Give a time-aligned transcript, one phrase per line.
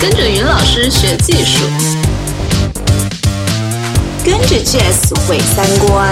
[0.00, 1.64] 跟着云老师学技术，
[4.24, 6.08] 跟着 Jazz 毁三观，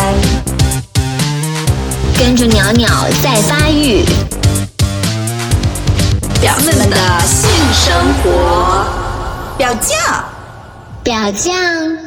[2.19, 2.89] 跟着鸟鸟
[3.23, 4.05] 在发育，
[6.41, 8.85] 表妹们的性生活，
[9.57, 10.25] 表酱，
[11.05, 12.06] 表酱。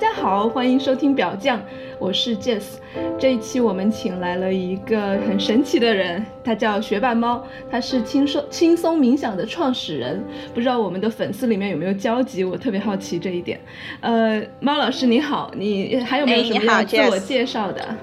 [0.00, 1.60] 大家好，欢迎收听表酱，
[1.98, 2.78] 我是 Jess。
[3.18, 10.24] 这一期我们请来了一个很神奇的人，他叫学霸猫，他是轻松轻松冥想的创始人。
[10.54, 12.42] 不知道我们的粉丝里面有没有交集？
[12.42, 13.60] 我特别好奇这一点。
[14.00, 17.94] 呃，猫老师你好，你还有没有什么要自我介绍的？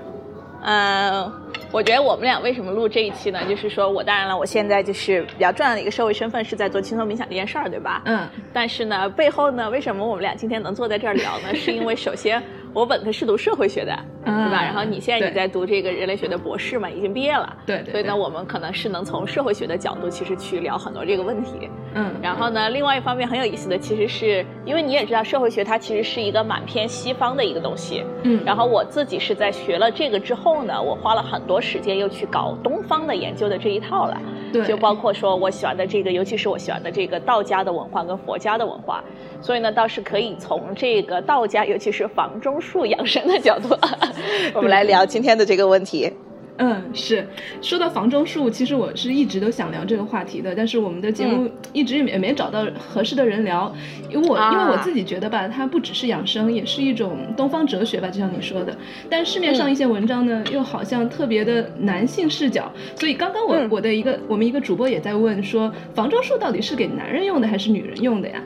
[0.69, 1.31] 嗯，
[1.71, 3.39] 我觉得我们俩为什么录这一期呢？
[3.47, 8.01] 就是说我当然了，我现在就是比较重要的一个社会身份是在做轻松冥想这件事儿，对吧？
[8.03, 8.27] 嗯。
[8.51, 11.55] 但是呢，背后呢，为什么我们俩今天能坐在这儿聊呢？
[11.55, 12.43] 是因为首先。
[12.77, 14.61] 我本科是读社会学的，对吧？
[14.63, 17.51] 然后你现在你在读这个人类学的博士嘛，已经毕业了。
[17.65, 17.83] 对。
[17.85, 21.67] 所以呢，我们可能是能从社会学的角度，其实去聊很多这个问题。
[21.95, 22.13] 嗯。
[22.21, 28.03] 然后呢，另外一方面很有意思的，其实是因为你也知道，社会学它其实是一个蛮偏西方的一个东西。
[28.21, 28.43] 嗯。
[28.45, 34.21] 然后我自己是在学了这个之后呢，我花了很多时间又去搞东方的研究的这一套了。
[34.53, 34.63] 对。
[34.65, 39.03] 就包括说我喜欢的这个，尤其是我喜欢的这个道家的文化跟佛家的文化，
[39.41, 43.37] 所以呢，倒是可以从这个道家，尤其是房中术养生的。
[43.37, 43.69] 角度，
[44.53, 46.11] 我们来聊今天的这个问题。
[46.59, 47.23] 嗯，是
[47.61, 53.71] 说到房中术，其实我是一直都想聊这个话题的，但是我们的节目一直也没找到合适的人聊，
[54.09, 58.75] 因为我因为我自己觉得吧，它不只是养生，也是一种东方哲学吧，就像你说的。
[59.07, 68.43] 但市面上一些文章呢，又好像特别的男性视角，所以刚刚我我的一个我们一个主播也在问说，房中术到底是给男人用的还是女人用的呀？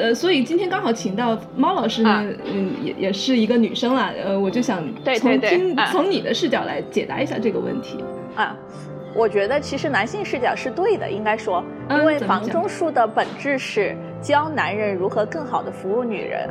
[0.00, 4.82] 呃，所以今天刚好请到猫老师呢，嗯，也也是一个女生啦，呃，我就想
[5.18, 8.02] 从听从你的视角来解答一下这个问题。
[8.34, 8.56] 啊，
[9.14, 16.48] 我觉得其实男性视角是对的，应该说，因为房中术的本质是教男人如何更好的服务女人，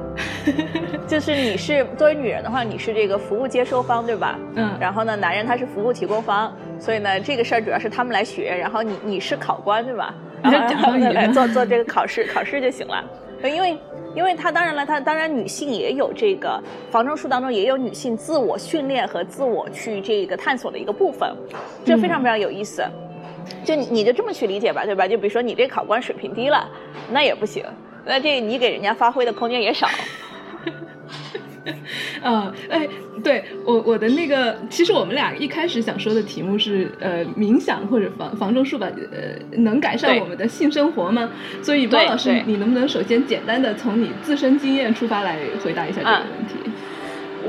[1.08, 4.38] 就是你是作为女人的话，你是这个服务接收方，对吧？
[4.56, 4.78] 嗯。
[4.80, 10.14] 然后呢，男人他是服务提供方，所以呢，这个事儿主要是他们来学，然后你你是考官，对吧？
[10.44, 13.04] 然后 来做做这个考试，考试就行了。
[13.44, 13.78] 因为，
[14.16, 16.62] 因为他当然了，他当然女性也有这个
[16.92, 21.34] 防中术当中也有女性自我训练和自我去这个探索的一个部分，
[21.86, 22.84] 这非常非常有意思。
[23.64, 25.08] 就你就这么去理解吧，对吧？
[25.08, 26.70] 就比如说你这考官水平低了，
[27.12, 27.64] 那也不行，
[28.06, 29.88] 那这你给人家发挥的空间也少。
[32.24, 32.88] 嗯， 哎，
[33.24, 41.30] 对我我的那个，其实我们俩一开始想说的题目是，呃，冥想或者防防中术吧，呃，能改善我们的性生活吗？
[41.62, 46.72] 所以包老师，你能不能首先简单的从你自身经验出发来回答一下这个问题？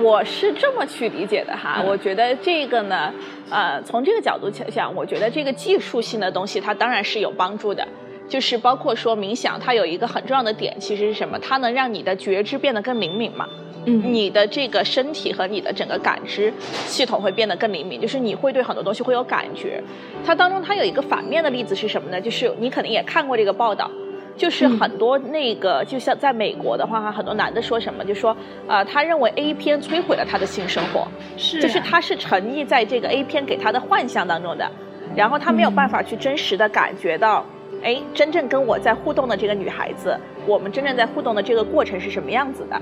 [0.02, 3.12] 我是这么去理解的哈，我觉得这个呢，
[3.50, 7.86] 呃，从这个角度想，我觉得这个技术性的东西它当然是有帮助的，
[8.28, 11.36] 就是包括说冥想，它有一个很重要的点，其实是什么？
[11.40, 13.48] 它能让你的觉知变得更灵敏嘛。
[13.86, 16.52] 嗯，你的这个身体和你的整个感知
[16.86, 19.82] 系统会变得更灵敏，就是你会对很多东西会有感觉。
[20.24, 22.20] 它当中它有一个反面的例子是什么呢？
[22.20, 23.90] 就是你肯定也看过这个报道，
[24.36, 28.36] 就是很多那个就像在美国的话，很多男的说什么，就说
[28.68, 34.70] 啊，他认为 A 片摧毁了他的性生活，是，就是他是沉溺在这个 A 片给他的幻象当中的，
[35.16, 37.44] 然后他没有办法去真实的感觉到，
[37.82, 42.80] 哎，真正跟我在互动的这个女孩子，我们真正在互动的这个过程是什么样子的。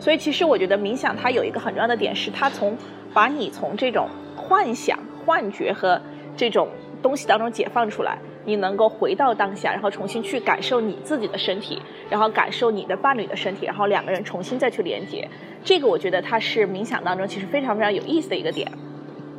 [0.00, 2.76] 所以，其实我觉得冥想它有一个很重要的点，是它从
[3.12, 6.00] 把你从这种幻想、幻觉和
[6.36, 6.68] 这种
[7.02, 15.28] 东西当中解放出来，你能够回到当下，然后重新去感受你自己的身体，然后感受你的伴侣的身体，然后两个人重新再去连接。
[15.62, 18.66] 这个我觉得它是冥想当中其实非常非常有意思的一个点。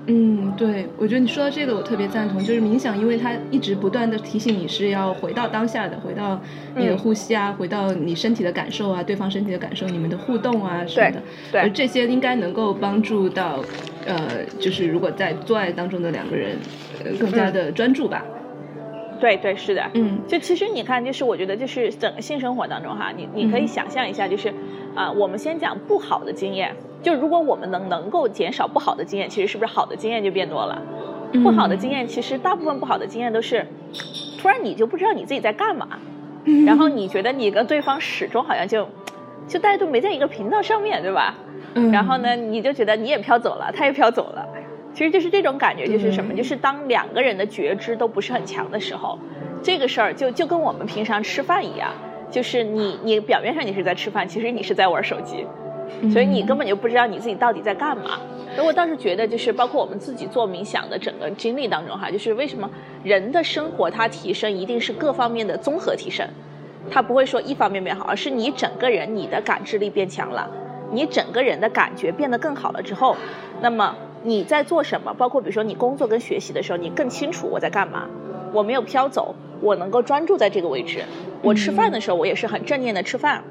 [0.08, 2.44] 嗯，对，我觉得你说到这个，我特别赞同。
[2.44, 6.42] 就是冥想，因为它一直不断的提醒你是要回到当下的，回到
[6.76, 11.22] 你的呼吸啊，回到你身体的感受啊，对方身体的感受，你们的互动啊什么的。
[11.52, 13.64] 对，而这些应该能够帮助到，
[14.06, 16.58] 呃，就是如果在做爱当中的两个人，
[17.06, 18.26] 呃，更加的专注吧。
[19.20, 24.52] 对对是的，嗯，就其实你看，就是我觉得就是整个性生活当中哈，你你可以想象一下，就是
[24.96, 26.76] 啊，我们先讲不好的经验。
[27.02, 30.82] 就如果我们能能够减少不好的经验，其实是不是好的经验就变多了？
[31.44, 33.66] 不好的经验其实大部分不好的经验都是，
[34.38, 35.88] 突然你就不知道你自己在干嘛，
[36.66, 38.88] 然后你觉得你跟对方始终好像就，
[39.48, 41.36] 就大家都没在一个频道上面对吧？
[41.92, 44.46] 然后呢，你就觉得你也飘走了，他也飘走了，
[44.94, 46.34] 其实就是这种感觉，就是什么？
[46.34, 49.18] 就是当两个人的觉知都不是很强的时候，
[49.64, 51.92] 这个事儿就就跟我们平常吃饭一样，
[52.30, 55.48] 就是你你表面上你是在吃饭，其实你是在玩手机。
[56.12, 58.20] 所以你根本就不知道你自己到底在干嘛，
[58.66, 62.70] 我倒是觉得，就是包括我们自己做冥想的整个经历当中哈，就是为什么
[63.04, 66.28] 人的生活它提升一定是各方面的综合提升，
[66.90, 70.50] 它不会说一方面变好，而是你整个人你的感知力变强了，
[70.92, 73.16] 你整个人的感觉变得更好了之后，
[73.62, 75.14] 那么你在做什么？
[75.14, 78.08] 包括比如说你工作跟学习的时候，你更清楚我在干嘛，
[78.52, 81.04] 我没有飘走，我能够专注在这个位置。
[81.42, 83.44] 我吃饭的时候，我也是很正念的吃饭。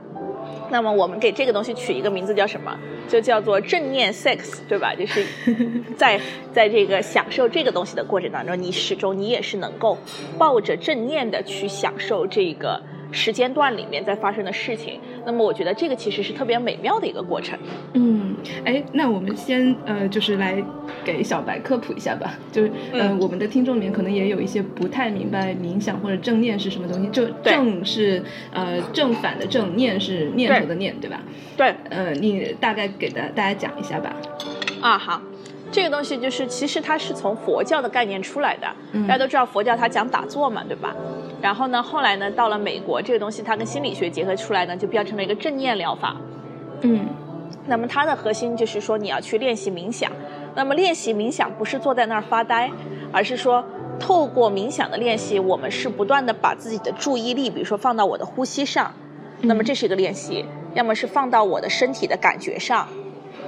[0.70, 2.76] 那么我们给这个东西取一个名字叫什么？
[3.08, 4.94] 就叫做正念 sex，对吧？
[4.94, 5.25] 就是
[5.99, 6.20] 在
[6.52, 9.99] 在这个享受这个东西的过程当中，你始终你也是能够
[10.38, 12.81] 抱着正念的去享受这个。
[13.12, 17.58] 时间段里面在发生的事情，那么我觉得这个其实是特别美妙的一个过程。
[17.94, 20.62] 嗯，哎，那我们先呃，就是来
[21.04, 22.38] 给小白科普一下吧。
[22.52, 27.08] 就是呃，我们的听众里面可能也有一些不太明白冥想或者正念是什么东西。
[27.10, 28.22] 就正是
[28.52, 31.20] 呃正反的正，念是念头的念，对吧？
[31.56, 31.74] 对。
[31.90, 34.14] 呃，你大概给大大家讲一下吧。
[34.80, 35.20] 啊，好。
[35.72, 38.67] 这个东西就是，其实它是从佛教的概念出来的。
[39.06, 40.94] 大家都知道佛教它讲打坐嘛，对吧？
[41.40, 46.17] 然后呢，后来呢，到了美国，这个东西它跟心理学结合出来呢，就变成了一个正念疗法。
[46.82, 47.06] 嗯。
[47.67, 50.11] 那么它的核心就是说，你要去练习冥想。
[50.56, 52.69] 那么练习冥想不是坐在那儿发呆，
[53.12, 53.64] 而是说
[54.00, 58.93] 透过冥想的练习，我们是不断的把自己的注意力，比如说放到我的呼吸上，
[59.43, 60.44] 那么这是一个练习；
[60.75, 62.88] 要么是放到我的身体的感觉上。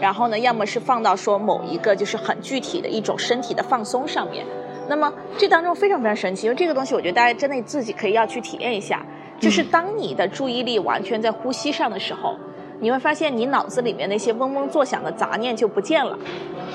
[0.03, 4.45] 然后呢，要么是放到说某一个就是很具体的一种身体的放松上面，
[4.89, 9.07] 那么这当中非常非常神奇，因为这个东西我觉得大家真的自己可以要去体验一下，
[9.39, 12.35] 就是当你的注意力完全在呼吸上的时候，
[12.81, 16.19] 你会发现你脑子里面那些嗡嗡作响的杂念就不见了，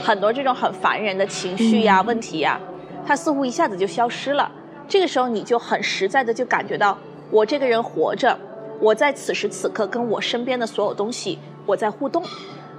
[0.01, 2.57] 很多这种很烦人的情绪呀、问题呀，
[3.05, 4.49] 它似乎一下子就消失了。
[4.87, 6.97] 这个时候你就很实在的就感觉到，
[7.29, 8.39] 我这个人活着，
[8.79, 12.23] 我在此时此刻跟我身边的所有东西我在互动。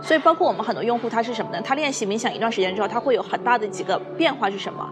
[0.01, 1.61] 所以，包括我们很多用户，他是什么呢？
[1.63, 4.89] 他练习冥想一段时间之后，他会有很大的几个变化是什么？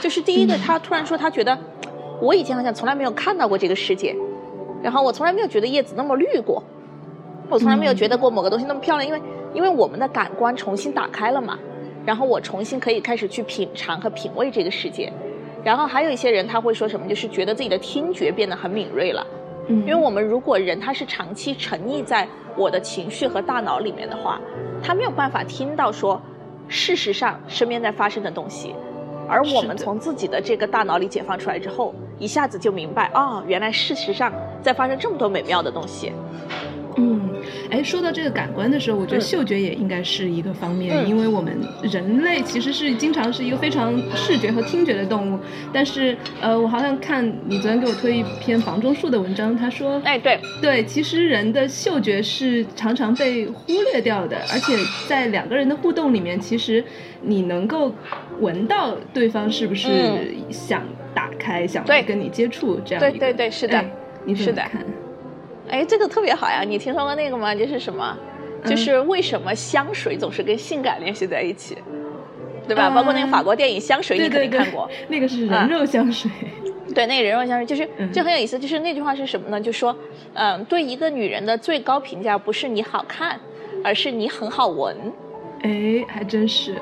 [0.00, 1.58] 就是第一个，他突然说，他觉得
[2.20, 4.14] 我以前好像从来没有看到过这个世界，
[4.82, 6.62] 然后我从来没有觉得叶子那么绿过，
[7.48, 9.22] 我从来没有觉得过某个东西那么漂亮，因为
[9.54, 11.58] 因为我们的感官重新打开了嘛，
[12.04, 15.12] 然后我重新可以开始去品尝和品味这个世界。
[15.64, 19.26] 然后还有一些人他会说什么，就是觉得自己的听觉变得很敏锐了。
[19.68, 22.26] 因为我们如果人他是长期沉溺在
[22.56, 24.40] 我的情绪和大脑里面的话，
[24.82, 26.20] 他没有办法听到说
[26.66, 28.74] 事实上身边在发生的东西，
[29.28, 36.12] 而我们从自己的这个大脑里解放出来之后，一下子就明白哦，原来事实上在发生这么多美妙的东西。
[36.96, 37.29] 嗯，
[37.70, 45.38] 哎，说到这个感官的时候，我觉得嗅觉也应该是一个方面，因为我们人类其实是经常是一个非常视觉和听觉的动物。
[45.72, 54.76] 但是，呃，我好像看你昨天给我推一篇房中术的文章，他说，哎，对，对，其实人的嗅觉是常常被忽略掉的，而且
[55.06, 56.84] 在两个人的互动里面，其实
[57.22, 57.94] 你能够
[58.40, 59.90] 闻到对方是不是
[60.50, 60.82] 想
[61.14, 63.00] 打开，想跟你接触这样。
[63.00, 63.84] 对对对，是的，
[64.24, 64.84] 你怎么看？
[65.70, 66.62] 哎，这个特别好呀！
[66.66, 67.54] 你听说过那个吗？
[67.54, 68.16] 就是什么？
[68.66, 71.78] 就是为什么香水总是跟性感联系在一起，
[72.68, 72.90] 对吧？
[72.90, 74.86] 包括那个法国电影《香水》，你肯定看过。
[75.08, 76.30] 那个是人肉香水。
[76.94, 78.58] 对，那个人肉香水就是就很有意思。
[78.58, 79.60] 就是那句话是什么呢？
[79.60, 79.96] 就说，
[80.34, 83.38] 嗯，对一个女人的最高评价不是你好看，
[83.84, 84.94] 而是你很好闻。
[85.62, 86.74] 哎，还真是，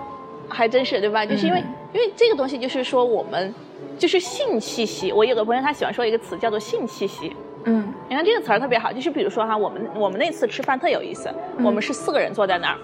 [0.49, 1.25] 还真是，对吧？
[1.27, 1.63] 就是因为
[1.93, 3.55] 因为这个东西，就是说我们
[3.99, 5.13] 就是性气息。
[5.13, 7.31] 我有个朋友，他喜欢说一个词叫做性气息。
[7.69, 11.31] 嗯，你看这个词儿特别好，就是比如说哈，我们我们那次吃饭特有意思，
[11.63, 12.79] 我们是四个人坐在那儿，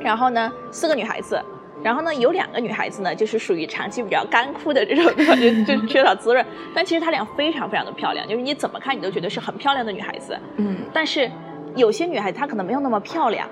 [0.00, 1.40] 然后呢四个女孩子，
[1.80, 5.04] 然后呢有两个女孩子呢就是属于长期比较干枯的这种，
[5.38, 10.36] 就就缺少滋润，但其实她俩非常非常的漂亮，就是你怎么看你都觉得是很漂亮的女孩子。
[10.56, 11.30] 嗯，但是
[11.76, 13.48] 有些女孩子她可能没有那么漂亮，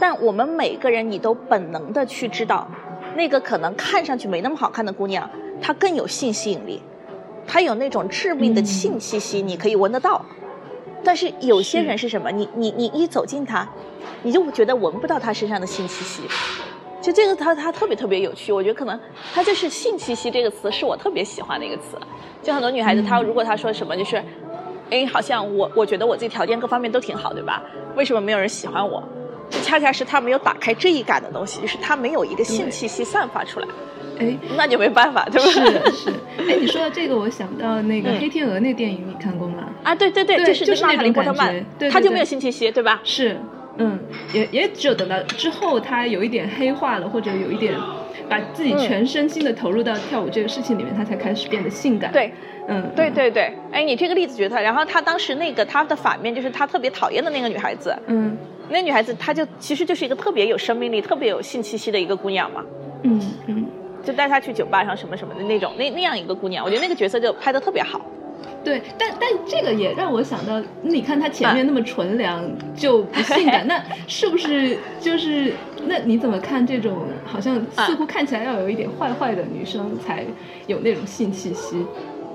[0.00, 2.66] 但我们每个人你都本能的去知道，
[3.14, 5.30] 那个可能看上去没那么好看的姑娘，
[5.62, 6.82] 她更有性吸引力。
[7.52, 10.24] 他有那种致命的性气息，你可以闻得到。
[11.02, 12.30] 但是有些人是什么？
[12.30, 13.68] 你你你一走近他，
[14.22, 16.22] 你就觉得闻不到他身上的性气息。
[17.02, 18.98] 就这个他他特别特别有趣，我觉得可能
[19.34, 21.98] 他就是性气息这个词是我特别喜欢的一个词。
[22.40, 24.22] 就很多女孩子，她如果她说什么就是，
[24.90, 27.64] 哎，好像我我觉得我自己条件各方面都挺好，对吧？
[27.96, 29.02] 为什么没有人喜欢我？
[29.50, 33.66] 就恰恰是他没有打开这一感的东西，就是他没有一个性气息散发出来。
[34.20, 35.48] 哎，那就没办法，对吧？
[35.50, 35.60] 是
[35.92, 36.10] 是。
[36.38, 39.64] 哎，你说到这个，我想到那个《黑天鹅》那电影，你看过吗？
[39.82, 41.34] 啊，对对对，就是就是那种感
[41.78, 43.00] 觉，他就没有性气息，对吧？
[43.02, 43.36] 是，
[43.78, 43.98] 嗯，
[44.34, 47.74] 也也只有等到之后，他有一点黑化了，或者有一点
[48.28, 52.12] 把自己全身心的投入到跳舞这个事情里面，他才开始变得性感。
[52.12, 52.30] 对，
[52.68, 53.50] 嗯，对对对。
[53.72, 58.36] 哎，你这个例子觉得，然后他当时那个他的反面就是他特别讨厌的那个女孩子，嗯。
[58.72, 62.64] 那女孩子她就其实就是一个特别有生命力、特别有性气息的一个姑娘嘛。
[63.02, 63.66] 嗯嗯，
[64.04, 68.00] 就带她去酒吧上什么什么的那种，那那样一个姑娘，我觉得那个角色就拍的特别好。
[68.62, 72.42] 对，但但这个也让我想到，你看她前面那么纯良
[72.74, 75.52] 就不性感， 那是不是就是
[75.86, 80.24] 那你怎么看这种好像似乎看起来要有一点坏坏的女生才
[80.66, 81.86] 有那种性气息？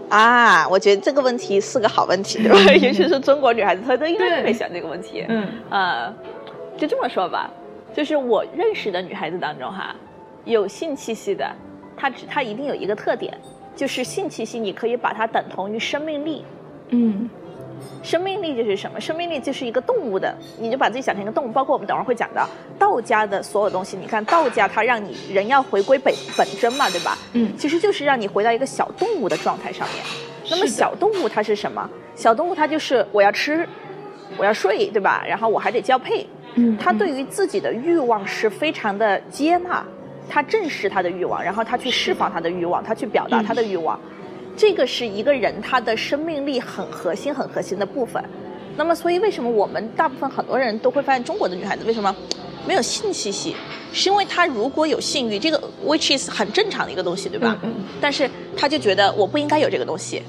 [0.09, 2.73] 啊，我觉得这个问题是个好问题，对吧？
[2.73, 5.25] 尤其是中国女孩子，她都应该特别想这个问题。
[5.27, 6.13] 嗯，呃，
[6.77, 7.49] 就这么说吧，
[7.93, 9.95] 就是我认识的女孩子当中哈，
[10.45, 11.53] 有性气息的，
[11.97, 13.37] 它只它一定有一个特点。
[13.75, 16.45] 就是性气息，你可以把它等同于生命力。
[16.91, 17.29] 嗯，
[18.01, 19.01] 生命力就是什么？
[19.01, 21.51] 生命力就是一个动物的，你就把自己想成一个动物。
[21.51, 22.47] 包括我们等会儿会讲到
[22.79, 27.17] 道家的所有东西，你看道家它让你人要回归本本真嘛，对吧？
[27.33, 30.05] 嗯，其实就是让你回到一个小动物的状态上面。
[30.49, 31.89] 那么小动物它是什么？
[32.15, 33.67] 小动物它就是我要吃，
[34.37, 35.21] 我要睡，对吧？
[35.27, 36.25] 然后我还得交配。
[36.53, 39.85] 嗯，它对于自己的欲望是非常的接纳。
[40.29, 43.99] 他正视他的欲望，然后他去释放他的欲望，他去表达他的欲望，
[44.57, 48.23] 这个是一个人他的生命力很核心、很核心的部分。
[48.77, 52.13] 那么，所以为什么我们大部分很多人都会发现，中国的女孩子为什么
[52.67, 53.55] 没有性气息？
[53.93, 57.57] 是因为她如果有性欲，这个 which is 很正常的一个东西，对吧？
[57.63, 57.73] 嗯。
[58.01, 60.21] 但是她就觉得我不应该有这个东西，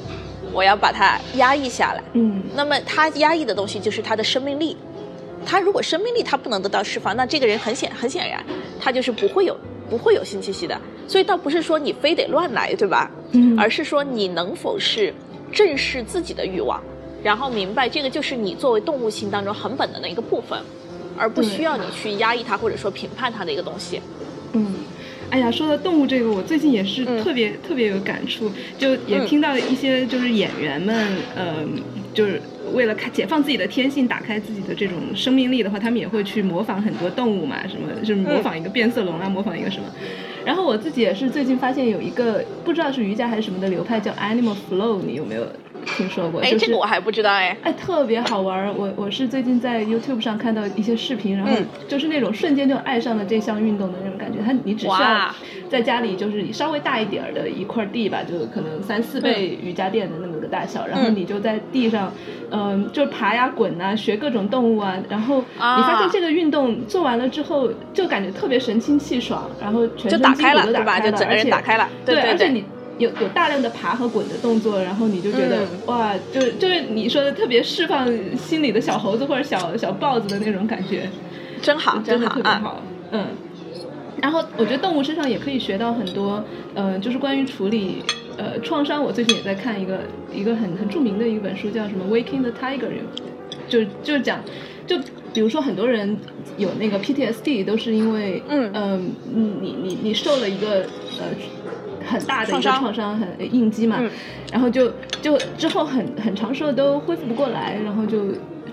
[0.52, 2.02] 我要把它压抑下来。
[2.12, 2.44] 嗯。
[2.54, 4.76] 那么她压抑的东西就是她的生命力。
[5.44, 8.44] 她如果生命力她不能得到释放，那这个人很显很显然，
[8.78, 9.56] 她就是不会有。
[9.88, 10.78] 不会有新气息的，
[11.08, 13.10] 所以倒不是说你非得乱来，对吧？
[13.32, 15.12] 嗯，而是说你能否是
[15.52, 16.82] 正视自己的欲望，
[17.22, 20.58] 然后明白这个就是你作为动物性当中很本能的一个部分，
[21.16, 24.00] 而不需要你去压抑它或者说评判它的一个东西。
[24.52, 24.74] 嗯，
[25.30, 32.40] 哎呀，说到动物这个，我最近也是特别特别有感触，就也听到一些就是演员们，嗯，就是。
[32.72, 39.84] 为了开解放自己的天性，打开自己的这种生命力的话，他们也会去模仿很多动物嘛，什么就是模仿一个变色龙啊，模仿一个什么。
[40.44, 45.44] 然后我自己也是最近发现有一个不知道是瑜伽还是什么的流派叫 Animal Flow，你有没有
[45.84, 46.40] 听说过？
[46.40, 47.56] 哎，这个我还不知道哎。
[47.62, 48.72] 哎，特别好玩。
[48.76, 51.52] 我我是最近在 YouTube 上看到一些视频，然后
[51.88, 54.38] 就是那种瞬间就爱上了这项运动的那种感觉。
[54.44, 55.34] 它你只需要
[55.68, 62.12] 在家里就是稍微大一点儿的一块地吧，就可能三四倍瑜伽垫的那大小，然后你就在地上。
[62.48, 71.88] 嗯，就爬呀、滚啊，学各种动物啊，然后你发现这个运动做完了之后，就感觉特别神清气爽，然后全身肌骨都打开了，就整个人打开了。
[72.04, 72.64] 对，而且你
[72.98, 81.10] 有有大量的爬和滚的动作，然后你就觉得哇，就就是你说的特别释放心里的小猴子或者小小豹子的那种感觉，
[81.60, 83.26] 真好，真的特别好，嗯。
[84.22, 86.42] 然后我觉得动物身上也可以学到很多，
[86.74, 88.04] 嗯，就是关于处理。
[88.36, 90.00] 呃，创伤，我最近也在看一个
[90.32, 92.88] 一个很很著名的一本书，叫什么《Waking the Tiger》，
[93.68, 94.40] 就就是讲，
[94.86, 94.98] 就
[95.32, 96.16] 比如说很多人
[96.58, 99.12] 有那个 PTSD，都是因为，嗯嗯，
[99.60, 100.82] 你你你受了一个
[101.18, 101.26] 呃
[102.06, 104.02] 很大的一个创伤，很应激嘛，
[104.52, 108.18] 然后就就之后很很长时候都恢复不过来，然后就。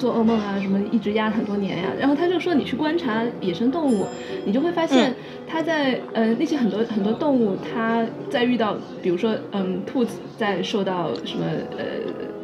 [0.03, 4.05] 做噩梦啊，什么一直压很多年呀，然后他就说，你去观察野生动物，
[4.43, 5.13] 你就会发现，
[5.47, 11.45] 它在呃那些很多很多动物，它在遇到，比如说嗯兔子在受到什么
[11.77, 11.85] 呃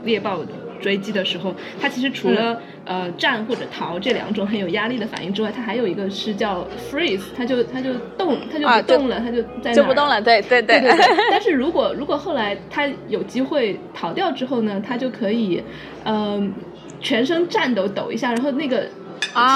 [0.05, 0.39] 猎豹
[0.79, 10.81] 追击的时候，它其实除了呃战或者逃这两种很有压力的反应之外，它还有一个是叫 freeze，它就它就动，它就不动了，它就在就不动了，对对对。
[11.29, 15.61] 但是如果如果后来它有机会逃掉之后呢，它就可以
[16.05, 16.53] 嗯。
[16.99, 18.87] 全身颤抖抖一下，然后那个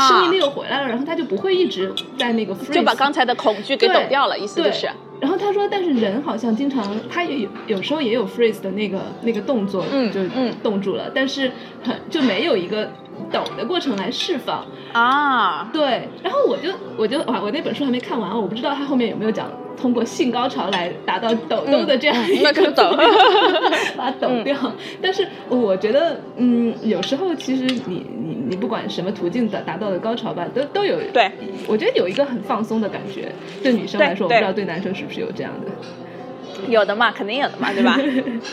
[0.10, 4.90] 生命力又回来了，然后他就不会一直在那个 freeze，就把刚才的恐惧给抖掉了，意思就是。
[5.20, 10.22] 然后他说，但是人好像经常，他也有有时候也有 freeze 的那个那个动作，就
[10.62, 11.50] 冻住了，但是
[11.82, 12.92] 很就没有一个
[13.32, 15.70] 抖的过程来释放啊。
[15.74, 19.50] 对，然后我就我就啊，我那本书还没看完，我不知道他后面有没有讲。
[19.76, 22.96] 通过性高潮来达到抖动的这样一个抖，
[23.98, 24.56] 把它抖掉。
[25.02, 31.00] 但是我觉得，嗯，有时候其实你你你不管什么途径的达到的高潮吧，都都有。
[31.12, 31.30] 对，
[31.68, 33.32] 我觉得有一个很放松的感觉。
[33.64, 36.70] 对女生来说，我不知道对男生是不是有这样的。
[36.70, 38.00] 有的嘛，肯定有的嘛，对吧？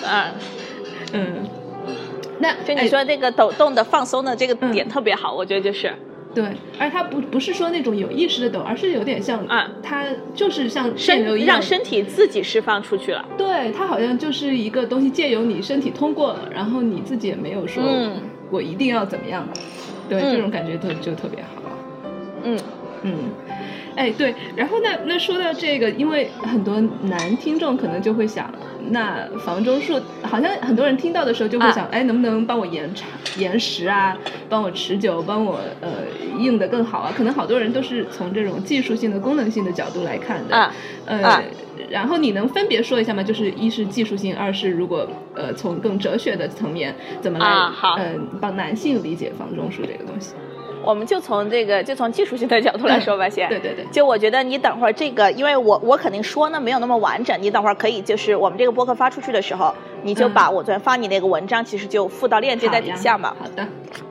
[0.02, 0.32] 嗯
[1.12, 1.48] 嗯。
[2.40, 5.92] 那就你说这个抖动的放松的这个点特别好，我觉得就是。
[6.32, 6.44] 对，
[6.78, 13.24] 而它不不是说那种有意识的抖，而是有点像啊，它就是像电流一样，让身体自己释放出去了。
[13.36, 17.82] 对，它好像就是一个东西，借由你身体通过了，然后你自己也没有说
[18.50, 19.48] 我一定要怎么样，
[20.08, 21.62] 对，这种感觉特就特别好。
[22.44, 22.58] 嗯。
[23.02, 23.14] 嗯，
[23.96, 28.52] 哎，对，然后那，那说到这个，因为很多男听众可能就会想，
[28.90, 34.16] 那房中术好像很多人听到的时候就会想，哎，能不能帮我延长、延时啊，
[34.48, 35.90] 帮我持久，帮我呃
[36.38, 37.12] 硬的更好啊？
[37.16, 40.56] 可能好多人都是从这种技术性的、功能性的角度来看的。
[40.56, 40.74] 啊，
[41.06, 41.42] 呃，
[41.88, 43.22] 然后你能分别说一下吗？
[43.22, 47.46] 就是一是技术性，二是如果呃从更哲学的层面怎么来
[47.98, 50.34] 嗯帮男性理解房中术这个东西？
[50.82, 53.48] 我们就从这个，就从技术性的角度来说吧，先。
[53.48, 53.84] 对对对。
[53.92, 63.34] 就我觉得你等会儿这个，因为我我肯定说呢没有那么完整，你等会儿可以就是我们这个播客发出去的时候，你就把我昨天发你那个文章，其实就附到链接在底下嘛。
[63.38, 63.66] 好的。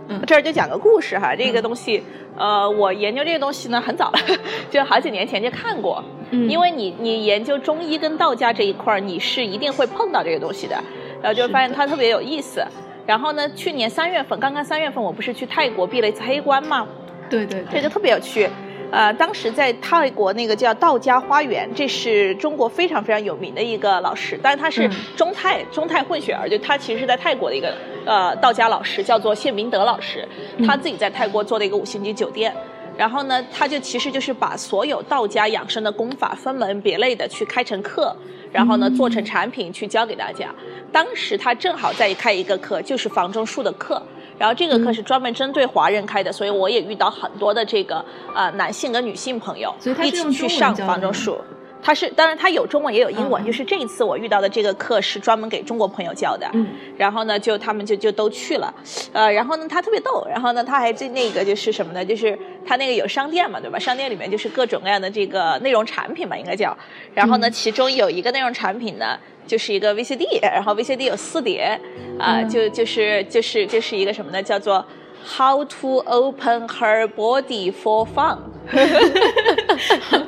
[0.08, 0.22] 嗯。
[0.28, 2.04] 这儿就讲个故事哈，这个东西，
[2.38, 4.20] 呃，我研究这个东西呢很早了，
[4.70, 6.04] 就好几年前就看过。
[6.32, 6.48] 嗯。
[6.50, 10.76] 因为你你研究中医跟道家这一块儿，你是一定会碰到这个东西的，
[11.22, 12.64] 然后就发现它特别有意思。
[13.10, 16.88] 然后呢，去年三月份，刚刚三月份，我不是去泰国避了一次黑关吗？
[17.28, 18.48] 对对，这就特别有趣，
[18.92, 24.88] 呃，当时在泰国那个叫道家花园，这是中国非常非常有名的一个老师，但是他是
[25.18, 27.74] 中泰中泰混血儿，就他其实是在泰国的一个
[28.06, 30.24] 呃道家老师，叫做谢明德老师，
[30.68, 32.54] 他自己在泰国做了一个五星级酒店，
[32.96, 38.16] 然后呢，他就其实就是把所有道家养生的功法分门别类的去开成课，
[38.52, 40.54] 然后呢做成产品去教给大家，
[40.92, 44.02] 当时他正好在开一个课，就是房中术的课。
[44.38, 48.04] 然后这个课是专门针对华人开的，所以我也遇到很多的这个
[48.34, 51.38] 呃男性跟女性朋友一起去上房中术。
[51.82, 56.50] 他是当然他有中文也有英文，就是这一次我遇到的这个课是专门给中国朋友教的。
[56.54, 56.68] 嗯。
[56.98, 58.74] 然后呢，就他们就就都去了，
[59.14, 62.04] 呃，然后呢他特别逗，然后呢他还这那个就是什么呢？
[62.04, 63.80] 就是他那个有商店嘛，对吧？
[63.80, 66.78] 商店里面就是各种各样的这个内容产品嘛，应该叫。
[67.14, 69.18] 然后呢，其中有一个内容产品呢。
[69.48, 71.76] 就是一个 VCD， 然后 VCD 有四碟，
[72.20, 74.44] 啊，就就是就是就是一个什么呢？
[74.44, 74.86] 叫做
[75.26, 78.38] How to Open Her Body for Fun，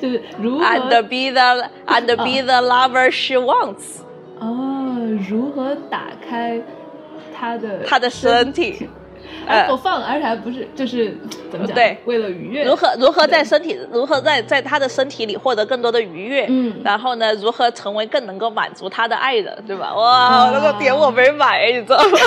[0.00, 4.02] 就是如何 And be the and be the lover she wants。
[4.40, 4.96] 哦，
[5.28, 6.60] 如何打开
[7.36, 8.88] 他的他的身体？
[9.46, 11.16] 呃，放，而且还不是，就是
[11.50, 11.74] 怎么讲？
[11.74, 12.62] 对，为了愉悦。
[12.64, 16.46] 如何如何在身体，如何在在他的身体里获得更多的愉悦？
[16.48, 16.80] 嗯。
[16.84, 19.94] 然后呢，如何成为更能够满足他的爱人，对吧？
[19.94, 22.18] 哇，那个点我没买，你知道吗？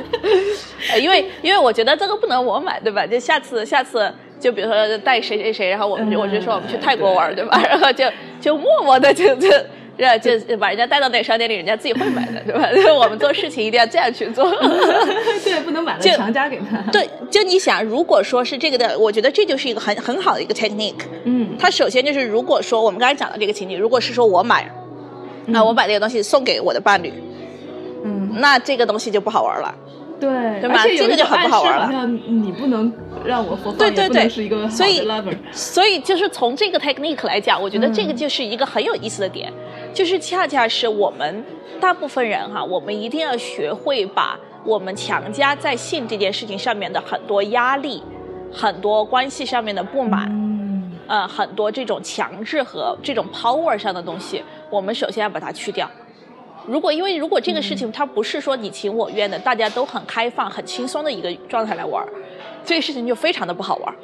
[1.00, 3.06] 因为因为我觉得这个不能我买，对吧？
[3.06, 7.60] 就下次下次，就比如说带谁谁谁，然后我们就我就说我们去泰国玩，对吧？
[7.68, 8.04] 然后就
[8.40, 9.48] 就默默的就就。
[10.22, 12.70] 就就把人家带到那个商店里，人家自己会买的，对吧？
[12.94, 14.48] 我们做事情一定要这样去做，
[15.42, 16.80] 对，不能买了强加给他。
[16.92, 21.02] 对，就你想，如果说是这个的，我觉得这就是一个很很好的一个 technique。
[21.24, 24.70] 嗯，它首先就是，如果说我们刚才讲的这个情景，如果是说我买，
[25.46, 27.12] 那我把这个东西送给我的伴侣，
[28.04, 29.74] 嗯，那这个东西就不好玩了。
[30.20, 30.82] 对，对吧？
[30.84, 32.06] 这个就很不好玩了。
[32.06, 32.92] 你不能
[33.24, 35.06] 让我佛对对对，是一个所以
[35.52, 39.52] 所以就是从这个 technique 来讲，我觉得这个就是一个很有意思的点。
[39.94, 41.44] 就是恰恰是我们
[41.80, 48.02] 大部分人哈，我们一定要学会把我们强加在性这件事情上面的很多压力、
[48.52, 55.90] 很多关系上面的不满，嗯，呃，很多这种强制和这种 power 上的东西，我们首先要把它去掉。
[56.68, 62.06] 如果因为如果这个事情它不是说你情我愿的，大家都很开放、很轻松的一个状态来玩，
[62.64, 63.94] 这个事情就非常的不好玩。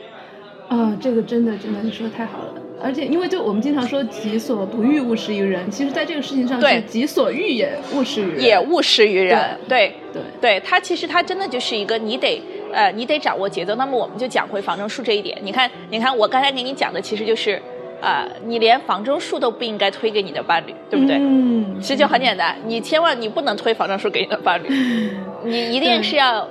[0.66, 2.54] 啊，这个真的真的你说的太好了。
[2.82, 8.40] 而且，因为就我们经常说“己所不欲，勿施于人”，其实，在这个事情上是“己所欲也，勿施于人”。
[8.42, 9.58] 也勿施于人。
[9.68, 13.74] 对对对，它其实它真的就是一个你得呃，你得掌握节奏。
[13.76, 15.38] 那么，我们就讲回房中术这一点。
[15.42, 17.60] 你看，你看，我刚才给你讲的，其实就是
[18.04, 21.16] 啊，你连房中术都不应该推给你的伴侣，对不对？
[21.18, 21.80] 嗯。
[21.80, 24.68] 其实就很简单，你千万你不能推房中术给你的伴侣，
[25.42, 26.46] 你一定是要。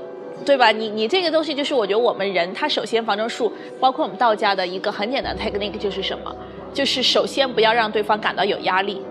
[0.45, 0.71] 对吧？
[0.71, 6.35] 你你这个东西就是，我觉得我们人他首先防中术，包括我们道家的一个很简单的 technique 就是什么？
[6.73, 9.01] 就是首先不要让对方感到有压力，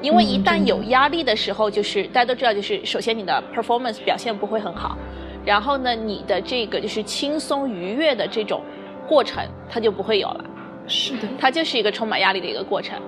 [0.00, 4.96] 因为一旦有压力的时候，就是大家都知道，就是首先你的 performance 表现不会很好，
[5.44, 8.60] 然后呢，你的这个就是轻松愉悦的这种
[9.06, 10.44] 过程，它就不会有了。
[10.86, 12.98] 是的，它就是一个充满压力的一个过程。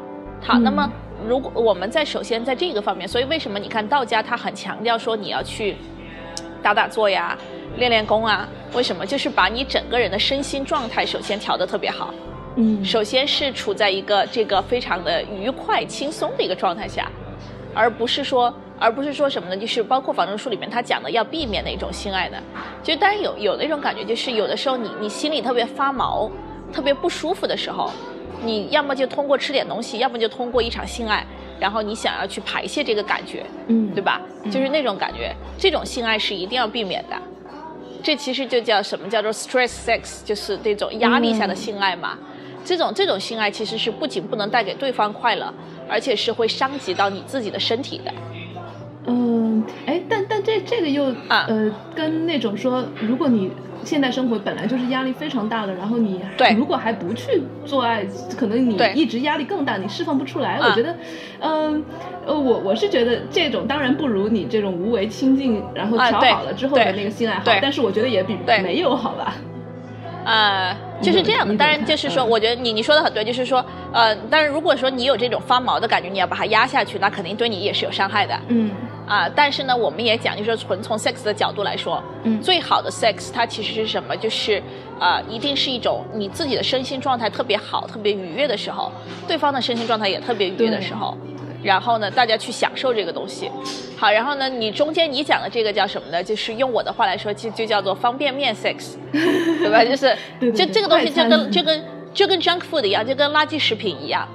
[0.40, 0.90] 好，那么
[1.26, 5.76] 如果我们在首先在这个方面，所以为什么你看道家他很强调说你要去
[6.62, 7.36] 打打坐呀？
[7.76, 8.48] 练练功啊？
[8.72, 9.04] 为什么？
[9.04, 12.14] 就是把你整个人的身心状态首先调得特别好，
[12.54, 17.10] 嗯，首先是处在一个这个非常的愉快轻松的一个状态下，
[17.74, 19.56] 而不是说，而不是说什么呢？
[19.56, 22.38] 就是包括《仿真书》里面他讲的要避免哪种性爱呢？
[22.80, 26.30] 就当然有有那种感觉，就是有的时候你你心里特别发毛、
[26.74, 27.88] 特别不舒服的时候，
[28.42, 31.24] 你要么就通过吃点东西，要么就通过一场性爱，
[31.60, 34.20] 然后你想要去排泄这个感觉，嗯，对吧？
[34.50, 37.16] 就是那种感觉，这种性爱是一定要避免的。
[38.02, 42.18] 这其实就叫什么叫做 stress sex，就是这种压力下的性爱嘛。
[42.64, 45.54] 这种这种性爱其实是不仅不能带给对方快乐，
[45.88, 48.12] 而且是会伤及到你自己的身体的。
[49.06, 53.50] 嗯，哎，但但这这个又啊呃，跟那种说，如果你
[53.84, 60.54] 现代生活本来就是压力非常大的，然后你对如果还不去做爱，可能你一直压力更大，你释放不出来。
[60.54, 60.96] 啊我觉得，
[61.40, 61.84] 嗯
[62.26, 69.34] 呃，我我是觉得这种当然不如你这种无为亲近，然后调好了之后的那个性爱好对，但是我觉得也比没有好吧。
[70.24, 73.62] 呃，就是这样当然，就是说，我觉得你你说的很对，就是说，
[73.92, 78.34] 呃，但是如果说你有这种发毛的感觉，你要把它压下去，那肯定对你也是有伤害的。
[78.48, 78.70] 嗯
[79.06, 84.16] 啊、但是呢，我们也讲，就是说纯从 sex 的角度来说，嗯最好的 sex 它其实是什么？
[84.16, 84.62] 就是
[84.98, 88.90] 呃，一定是一种你自己的身心状态特别好、特别愉悦的时候，
[89.28, 91.16] 对方的身心状态也特别愉悦的时候，
[91.62, 93.50] 然后呢，大家去享受这个东西。
[93.96, 96.22] 好，然后呢，你中间你讲的这个叫什么呢？
[96.22, 99.84] 就是用我的话来说，就就叫做方便面 sex， 对吧？
[99.84, 100.16] 就是
[100.52, 104.26] 就这个东西就跟就跟就跟 junk food 一样，就跟垃圾食品一样，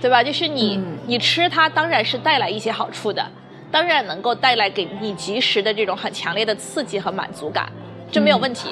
[0.00, 0.22] 对吧？
[0.22, 3.22] 就是你、嗯你吃它当然是带来一些好处的，
[3.74, 7.68] 当然能够带来给你及时的这种很强烈的刺激和满足感，
[8.08, 8.68] 这没有问题，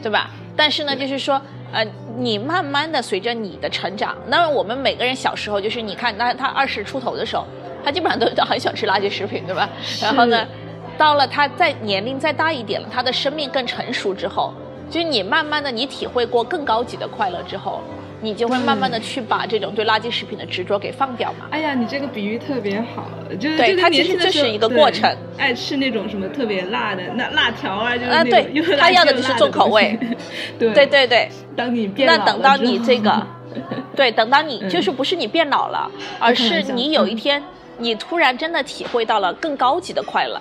[0.00, 0.30] 对吧？
[0.54, 1.84] 但是呢，就是说，呃，
[2.16, 7.44] 你慢慢的随着你的成长，那我们每个人小时候就是你看，那他二十出头的时候，
[7.84, 9.68] 他基本上都 都很喜欢吃垃圾食品，对吧？
[10.00, 10.46] 然后呢，
[10.96, 14.54] 到了他再年龄再大一点了，他的生命更成熟之后，
[14.88, 17.80] 就是你慢慢的你体会过更高级的快乐之后，
[18.24, 21.46] 你就会慢慢的去把这种对垃圾食品的执着给放掉嘛。
[21.50, 23.06] 哎呀，你这个比喻特别好，
[23.38, 29.98] 就是对就跟它其实就是一个过程爱吃那种什么特别辣的那辣条啊，就是啊对 又他要的就是重口味。
[30.58, 33.26] 对对对对，当你变那等到你这个，
[33.94, 37.42] 对，等到你嗯就是不是你变老了，而是你有一嗯天
[37.78, 40.40] 你突然真的体会到了更高级的快乐，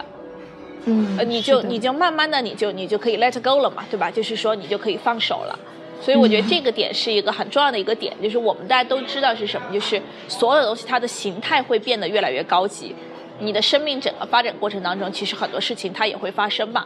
[0.85, 4.09] 嗯呃，你就你就慢慢的你就你就可以 let go 了嘛，对吧？
[4.09, 5.59] 就是说你就可以放手了。
[6.03, 12.93] 所以我觉得这个点是一个很重要的一个点，就是我们大家都知道是什么，就是所有的东西它的形态会变得越来越高级，
[13.39, 16.85] 你的生命整个发展过程当中，其实很多事情它也会发生嘛。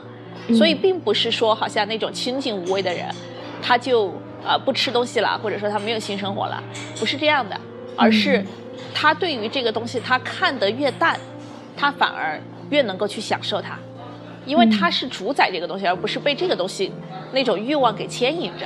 [0.56, 3.04] 所以并不是说好像那种清静无为的人，
[3.62, 4.14] 他就
[4.46, 6.64] 呃不吃东西了，或者说他没有性生活了，
[7.00, 7.60] 不是这样的，
[7.96, 8.46] 而是
[8.94, 11.20] 他对于这个东西他看得越淡，
[11.76, 13.78] 他反而越能够去享受它，
[14.46, 16.92] 因为他是主宰这个东西，而不是被这个东西
[17.34, 18.66] 那种欲望给牵引着。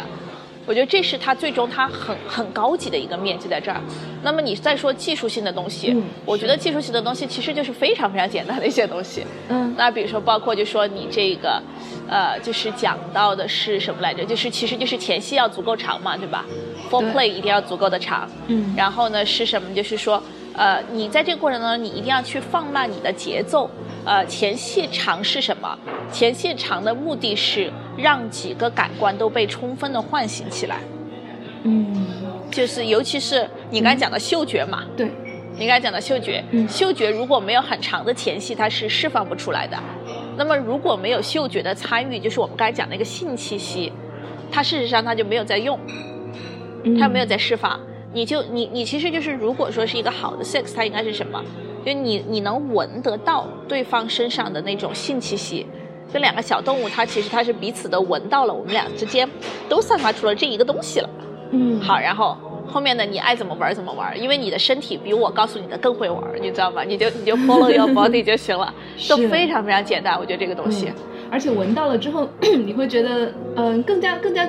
[0.65, 3.81] 我觉得这是它最终它很很高级的一个面就在这儿。
[4.23, 9.25] 那么你再说技术性的东西，嗯我觉得技术性的东西其实就是非常非常简单的一些东西。
[9.49, 11.61] 嗯那比如说，包括就说你这个，
[12.07, 14.23] 呃，就是讲到的是什么来着？
[14.23, 16.45] 就是其实就是前戏要足够长嘛，对吧
[16.91, 18.29] ？foreplay 一定要足够的长。
[18.47, 19.73] 嗯然后呢是什么？
[19.73, 20.21] 就是说，
[20.53, 23.69] 呃，你在这个过程当中，你一定要去放慢你的节奏。
[24.03, 25.77] 呃，前戏长是什么？
[26.11, 30.77] 前戏长的目的是让几个感官都被充分的唤醒起来，
[31.63, 32.07] 嗯
[32.49, 35.09] 就是尤其是你刚才讲的嗅觉嘛，对
[35.57, 39.77] 你刚才讲的嗅觉，嗯嗅觉如果没有很长的前戏，它是释放不出来的。
[40.35, 43.93] 那么如果没有嗅觉的参与，就是我们刚才讲那个性气息，
[44.51, 45.79] 它事实上它就没有在用，
[46.99, 47.79] 它没有在释放。
[48.13, 51.43] 你就你你其实就是，如果说是一个好的 sex，它应该是什么？
[51.85, 55.65] 就你你能闻得到对方身上的那种性气息。
[56.13, 59.27] 这两个小动物，它其实它是彼此的闻到了，我们俩之间
[59.69, 61.09] 都散发出了这一个东西了。
[61.51, 66.83] 嗯好，然后后面的，你爱怎么玩怎么玩，因为你的身体比我告诉你的更会玩，你知道吗？
[66.83, 68.73] 你就你就 follow your body 就行了，
[69.07, 70.19] 都非常非常简单。
[70.19, 70.95] 我觉得这个东西，嗯
[71.31, 72.27] 而且闻到了之后，
[72.65, 74.45] 你会觉得嗯、更加更加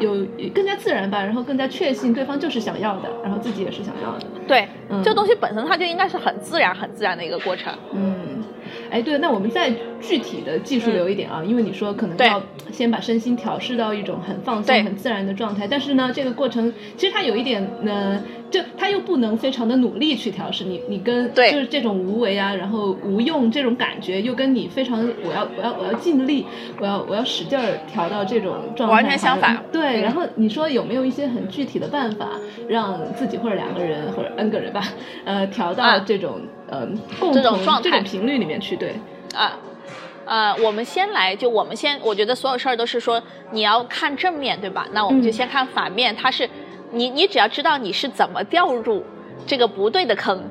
[0.00, 4.26] 有更加自然吧，然后更加确信对方就是想要的，然后自己也是想要的。
[4.46, 7.72] 对，嗯这个东西本身它就应该是很自然、很自然的一个过程。
[7.92, 8.42] 嗯，
[8.90, 9.72] 哎，对，那我们再
[10.02, 21.50] 具体的技术流一点啊，因为你说可能要先把身心调试到一种很放松、很自然的状态，但是呢，这个过程其实它有一点呢，就它又不能非常的努力去调试，你你跟对。
[21.52, 26.44] 就是这种无为啊，然后无用这种感觉，又跟你非常我要我要我要尽力，
[26.78, 29.64] 我要我要使劲儿调到这种状态，完全相反。
[29.72, 30.02] 对，嗯。
[30.02, 32.30] 然后你说有没有一些很具体的办法，
[32.68, 34.82] 让自己或者两个人或者 n 个人吧，
[35.24, 35.98] 呃，调到啊。
[36.04, 36.86] 这种、呃
[37.20, 37.82] 共这种同状态。
[37.82, 38.76] 这种频率里面去？
[38.76, 38.94] 对，
[39.34, 39.56] 啊，
[40.24, 44.86] 呃，我们先来，就我们先，我觉得所有事儿都是说你要看正面，对吧？
[44.92, 46.48] 那我们就嗯先看反面，它是
[46.90, 49.04] 你你只要知道你是怎么掉入
[49.46, 50.42] 这个不对的坑，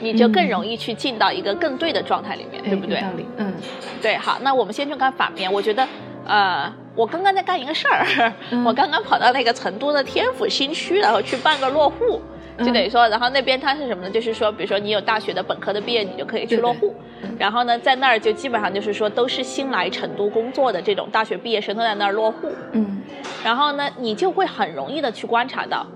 [0.00, 3.02] 你就更嗯容易去进到一个更对的状态里面，哎对不对有？
[3.02, 3.52] 道理，嗯
[4.00, 5.52] 对，好，那我们先去看反面。
[5.52, 5.86] 我觉得，
[6.26, 12.20] 呃，我刚刚在干一个事儿，嗯 我刚刚跑到那个成都的天府新区，然后去办个落户。
[12.58, 14.10] 就等于说，然后那边它是什么呢？
[14.10, 16.92] 就是说，比如说你有大学的本科的毕业，你就可以去落户。
[17.38, 22.50] 然后呢，在那儿就基本上就是说，都是新来成都工作的这种大学毕业生都在那儿落户。
[22.72, 23.00] 嗯。
[23.44, 25.86] 然后呢，你就会很容易的去观察到，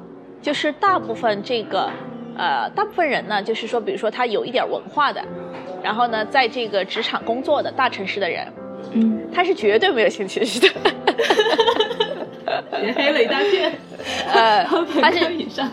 [0.41, 1.91] 就是大部分这个，
[2.39, 5.21] 呃，大部分人呢，就是说，比如说他有一点文化的，
[5.83, 8.47] 然后呢，在这个职场工作的大城市的人，
[8.93, 10.69] 嗯，他是绝对没有性气息的。
[12.83, 13.73] 也黑了一大片。
[14.33, 14.65] 呃，
[15.01, 15.71] 他是以上。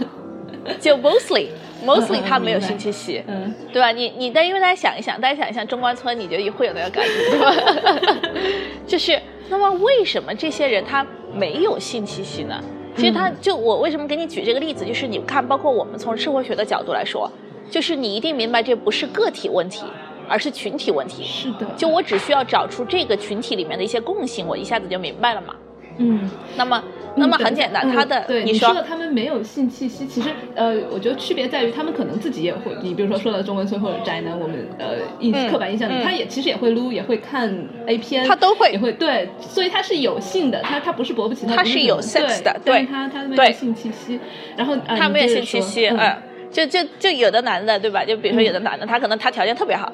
[0.79, 1.47] 就 mostly
[1.83, 3.91] mostly 他没有性气息，嗯，对吧？
[3.91, 8.19] 你你但因为大家想一想，大家想一想中关村，你觉得会有那个感觉，对吧？
[8.85, 9.19] 就是
[9.49, 12.61] 那么为什么这些人他没有性气息呢？
[12.95, 17.31] 其实他就我为什么给你举这个例子，就是你看，包括我们从社会学的角度来说，
[17.71, 19.85] 就是你一定明白这不是个体问题，
[20.29, 21.23] 而是群体问题。
[21.23, 21.65] 是的。
[21.75, 25.55] 就我只需要找出这个群体里面的一些共性，我一下子就明白了嘛。
[25.97, 26.29] 嗯。
[26.55, 26.83] 那么。
[27.15, 37.51] 那么很简单，他的对你说的他们没有性气息，其实呃，我觉得区别在于他们可能自己也会，你比如说说到中关村或者宅男，我们呃印刻板印象里，他也其实也会撸，也会看
[37.87, 44.17] A 片，他都会也会对，所以他是有性的，他他不是勃不起，他是有 sex 的，对，他他没有性气息，
[44.55, 46.15] 然后他没有性气息，嗯，
[46.51, 48.05] 就就就有的男的对吧？
[48.05, 49.91] 就比如说有的男的，他可能他条件特别好，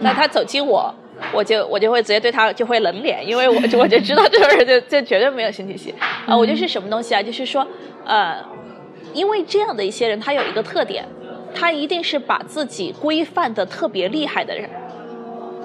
[0.00, 0.94] 那他走近我。
[1.32, 5.92] 我就我就会直接对他就会冷脸，因为我就我就知道这个人就就绝对没有性体系
[6.24, 6.36] 啊！
[6.36, 7.20] 我就是什么东西啊？
[7.20, 7.66] 就是说，
[8.06, 8.36] 呃，
[9.12, 11.04] 因为这样的一些人，他有一个特点，
[11.52, 14.70] 他一定是把自己规范的特别厉害的人，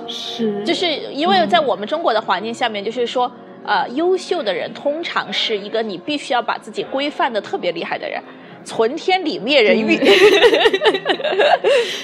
[0.08, 3.32] 是，就是因为在我们中国的环境下面，就是说，
[3.64, 8.20] 呃，优秀的人通常是一个你必须要把自己规范的特别厉害的人。
[8.64, 9.98] 存天理灭人欲，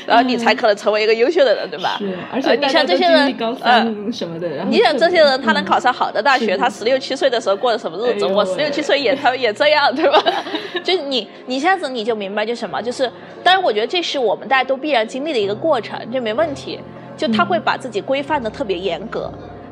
[0.06, 1.98] 然后你才可能成为一个优秀的人，对吧？
[2.00, 8.26] 是，而且你像这些人，嗯，什么的，你想这些人，他能考上好的大学，他十六七岁的时候过的什么日子？
[8.26, 10.22] 我十六七岁也他也这样，对吧？
[10.84, 12.82] 就你，你一下子你就明白，就什么？
[12.82, 13.10] 就是，
[13.44, 16.80] 当然，我觉得这是我们大家都必然经历的一个过程，这没问题。
[17.18, 19.32] 就他会把自己规范的特别严格，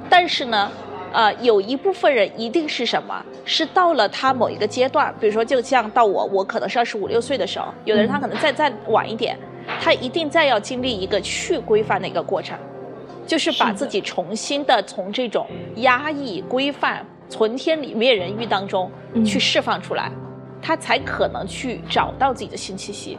[0.10, 0.70] 但是呢。
[1.18, 3.26] 呃，有一部分人一定是什么？
[3.44, 9.36] 是到了他某一个阶段，比如说，就像到我，我可能是二十五六岁的时候，有的人他可能再再晚一点，
[9.82, 12.56] 他一定再要经历一个去规范的一个过程，
[13.26, 18.92] 就是把自己重新的从这种压抑、规范、存天理灭人欲当中
[19.26, 20.12] 去释放出来，
[20.62, 23.18] 他才可能去找到自己的新气息。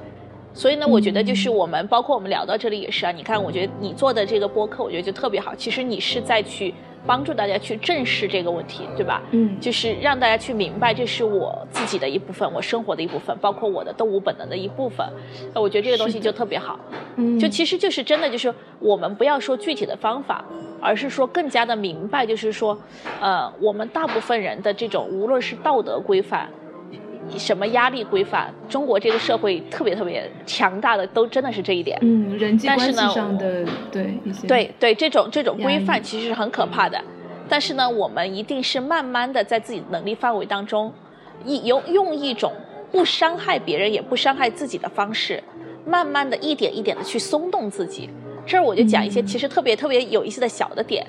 [0.54, 3.10] 所以呢，我觉得就是我们，包括我们聊到这里也是啊。
[3.10, 5.52] 你看，我觉得你做的这个播客，我觉得就特别好。
[5.56, 6.72] 其实你是在去。
[7.06, 9.22] 帮助大家去正视这个问题，对吧？
[9.30, 15.06] 嗯，就是让大家去明白，这是我自己的一部分，我生活的一部分，包括我的动物本能的一部分。
[15.54, 16.78] 呃我觉得这个东西就特别好。
[17.16, 20.44] 嗯，就其实就是真的，就是我们不要说具体的方法，
[20.80, 22.78] 而是说更加的明白，就是说，
[23.20, 26.48] 呃，我们大部分人的这种无论是道德规范。
[27.36, 28.54] 什么压力规范？
[28.68, 31.98] 中国这个社会特别特别强大的，都真的是这一点。
[32.02, 37.02] 嗯，人际关系上的对一些对对这种这种规范其实是很可怕的。
[37.48, 40.92] 但是呢，我们一定是慢慢的在自己能力范围当中，
[41.44, 42.52] 一用用一种
[42.92, 45.42] 不伤害别人也不伤害自己的方式，
[45.84, 48.08] 慢慢的一点一点的去松动自己。
[48.46, 51.06] 这儿我就讲一些其实特别特别有意思的小的点。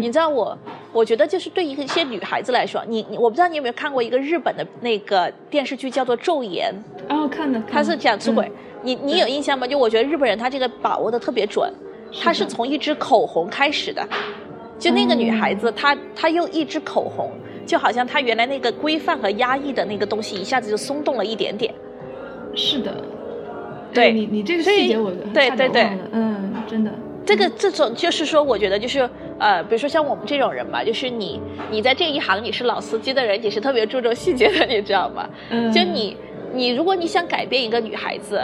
[0.00, 0.56] 你知道我，
[0.92, 6.72] 我觉得就是对于一些女孩子来说，你你我不知道你有没有看过一个日本的那个电视剧叫做《昼颜》
[7.14, 8.50] 哦，看的，他是讲出轨，
[8.82, 9.66] 你你有印象吗？
[9.66, 11.72] 就我觉得日本人他这个把握的特别准，
[12.22, 14.06] 他是从一支口红开始的，
[14.78, 17.30] 就那个女孩子，她她用一支口红，
[17.66, 21.72] 就好像她原来那个规范和压抑的那个东西一下子就松动了一点点。
[22.54, 22.94] 是的，
[23.92, 26.90] 对你你这个细节我对对对，嗯，真的。
[27.24, 29.08] 这个这种就是说，我觉得就是
[29.38, 35.28] 呃，比如说像我们这种人吧，就是你你在这一行你是老司机的人，你是特别注重细节的，你知道吗？
[35.50, 35.72] 嗯。
[35.72, 36.16] 就你
[36.52, 38.42] 你如果你想改变一个女孩子，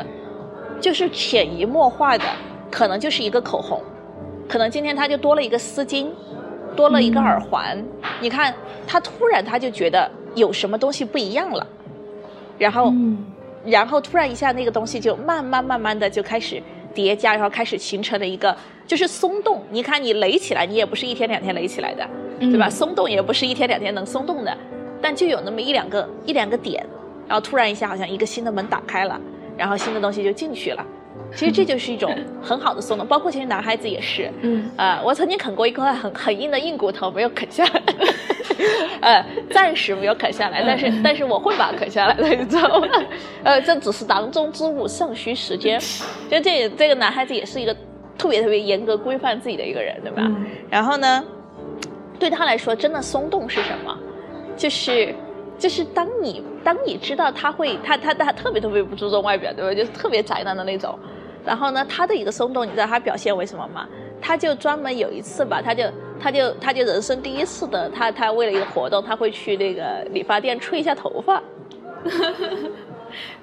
[0.81, 2.25] 就是潜移默化的，
[2.71, 3.83] 可能就是一个口红，
[4.49, 6.07] 可能今天她就多了一个丝巾，
[6.75, 7.83] 多了一个耳环，
[8.19, 8.55] 你看
[8.87, 11.67] 她突然她就觉得有什么东西不一样了，
[12.57, 12.93] 然后
[13.65, 16.63] 然后突然一下那个东西就慢慢慢慢的就开始。
[16.95, 19.63] 叠加，然后开始形成了一个，就是松动。
[19.71, 22.69] 你看，你垒起来，你也不是一天两天垒起来的，对吧？
[22.69, 24.57] 松动也不是一天两天能松动的，
[25.01, 26.85] 但就有那么一两个一两个点，
[27.27, 29.21] 然后突然一下，好像一个新的门打开了，
[29.57, 30.85] 然后新的东西就进去了。
[31.35, 34.31] 其实这就是一种很好的松动，包括其实男孩子也是。
[34.43, 34.71] 嗯。
[34.77, 37.83] 啊，我曾经啃过一块很 很硬的硬骨头，没有啃下来。
[39.01, 42.87] 呃，暂时没有啃下来，但是但是我会把它啃下来的，你知道吗？
[43.43, 45.81] 呃，这只是囊中之物，尚需时间。
[46.31, 47.75] 就这这个男孩子也是一个
[48.19, 50.23] 特别特别严格规范自己的一个人，对吧？
[50.69, 51.25] 然后呢，
[52.19, 53.97] 对他来说，真的松动是什么？
[54.57, 55.15] 就是
[55.57, 59.73] 就是当你当你知道他会他他他特别特别不注重外表，对吧？
[59.75, 60.99] 就是特别宅男的那种。
[61.45, 63.87] 然后呢，他的一个松动，你知道他表现为什么吗？
[64.21, 65.85] 他就专门有一次吧，他就
[66.21, 71.43] 他就他就人生第一次的，他他为了一个活动，他会去那个理发店吹一下头发。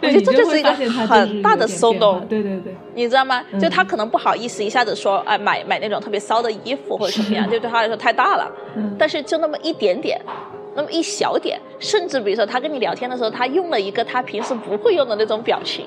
[0.01, 3.43] 我觉得这就是一个很大的松动，对对对，你知道吗？
[3.60, 8.49] 就他可能不好意思一下子说，哎，买买那种特别骚的衣服或者什么样， 就对他来说太大了。
[8.97, 10.19] 但是就那么一点点，
[10.73, 15.86] 那么一小点，甚至比如说他跟你聊天的时候，他用了一个他平时不会用的那种表情，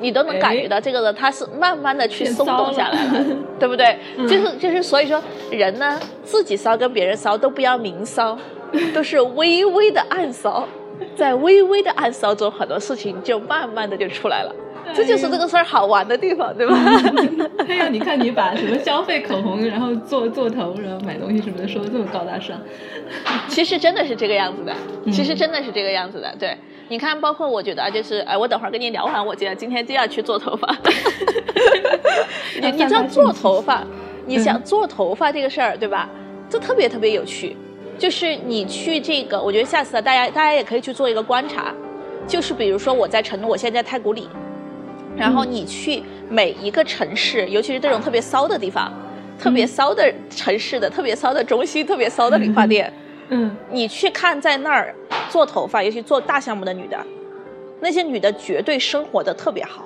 [0.00, 3.24] 你都能感觉到这个人他是慢慢的去松动下来了，
[3.58, 3.98] 对不对？
[4.28, 8.38] 就是就是，所以说人呢，自己骚跟别人骚都不要明骚，
[8.94, 10.66] 都是微微的暗骚。
[11.14, 14.52] 在微微的暗骚中，很多事情就慢慢的就出来了，
[14.94, 16.76] 这就是这个事儿好玩的地方，对吧？
[17.68, 22.58] 哎呀，你看你把什么消费口红，然后做做头，然后买东西什么的说的这么高大上，
[23.48, 24.74] 其实真的是这个样子的，
[25.12, 26.34] 其实真的是这个样子的。
[26.38, 26.56] 对，
[26.88, 30.76] 你看，包括我觉得啊就是，哎，我等会儿跟你聊完，我今今天就要去做头发。
[32.60, 33.84] 你你知道做头发，
[34.26, 36.08] 你想做头发这个事儿，对吧？
[36.48, 37.56] 这特别特别有趣。
[37.98, 41.74] 就是你去这个，我觉得下次大家大家也可以去做一个观察，
[42.26, 44.28] 就是比如说我在成都，我现在在太古里，
[45.18, 48.92] 然后你去每一个城市，尤其是这种特别骚的地方，
[49.38, 52.92] 特别骚的城市的特别骚的中心，特别骚的理发店，
[53.30, 54.94] 嗯，你去看在那儿
[55.28, 56.96] 做头发，尤其做大项目的女的，
[57.80, 59.84] 那些女的绝对生活的特别好，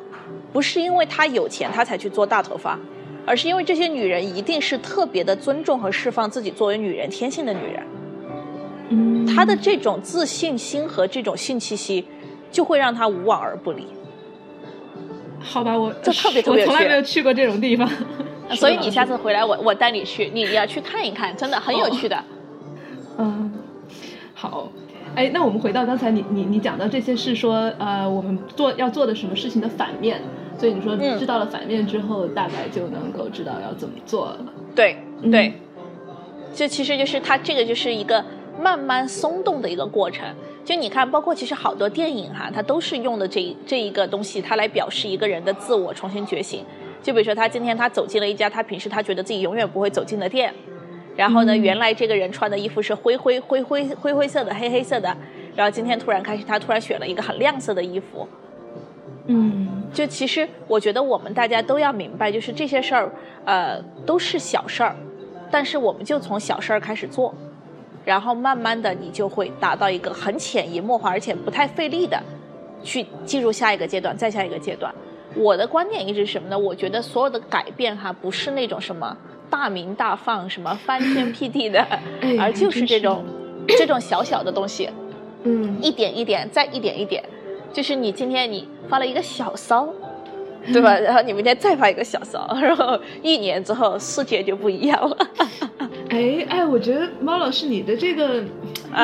[0.52, 2.78] 不是因为她有钱她才去做大头发，
[3.24, 7.82] 而是因为这些女人一定是特别的尊重和释放自己作为女人天性的女人。
[9.34, 12.06] 她的这种自信心和这种性气息，
[12.50, 13.86] 就会让她无往而不利。
[15.42, 17.88] 好吧，我这特别特别，我从来没有去过这种地方，
[18.54, 22.24] 所以你下次回来，我我带你去，你要去看一看，真的很有趣的。
[23.18, 23.52] 嗯，
[24.34, 24.70] 好，
[25.14, 30.22] 哎，那我们回到刚才你你你讲到这些是说，呃，我们做要做的什么事情的反面，
[30.58, 34.38] 所以你说知道了反面之后，大概就能够知道要怎么做了。
[34.74, 34.96] 对
[35.30, 35.52] 对，
[36.54, 38.24] 这其实就是它这个就是一个。
[38.60, 40.26] 慢慢松动的一个过程，
[40.64, 46.64] 就你看，包括其实好多电影哈，它都是用的这这一个东西，它来表示一个人的自我重新觉醒。
[47.02, 50.54] 就比如说，他今天他走进了一家他平时他觉得自己永远不会走进的店，
[51.16, 55.16] 然后呢，原来这个人穿的衣服是灰灰灰灰灰灰色的、黑黑色的，
[55.56, 58.28] 然后今天突然开始，他突然选了一个很亮色的衣服。
[59.26, 63.10] 嗯，就其实我觉得我们大家都要明白，就是这些事儿，
[63.44, 64.94] 呃，都是小事儿，
[65.50, 67.34] 但是我们就从小事儿开始做。
[68.04, 72.20] 然后慢慢的，你就会达到一个很潜移默化，而且不太费力的，
[72.82, 74.92] 去进入下一个阶段，再下一个阶段。
[75.34, 76.58] 我的观点一直是什么呢？
[76.58, 79.16] 我觉得所有的改变哈，不是那种什么
[79.48, 81.86] 大鸣大放、什么翻天辟地的，
[82.38, 83.24] 而就是这种
[83.66, 84.90] 这种小小的东西，
[85.44, 87.24] 嗯，一点一点，再一点一点，
[87.72, 89.88] 就是你今天你发了一个小骚，
[90.72, 90.98] 对吧？
[90.98, 95.16] 然后你明天再发一个小骚，然后一年之后世界就不一样了。
[96.10, 98.44] 哎哎，我觉得猫老师你的这个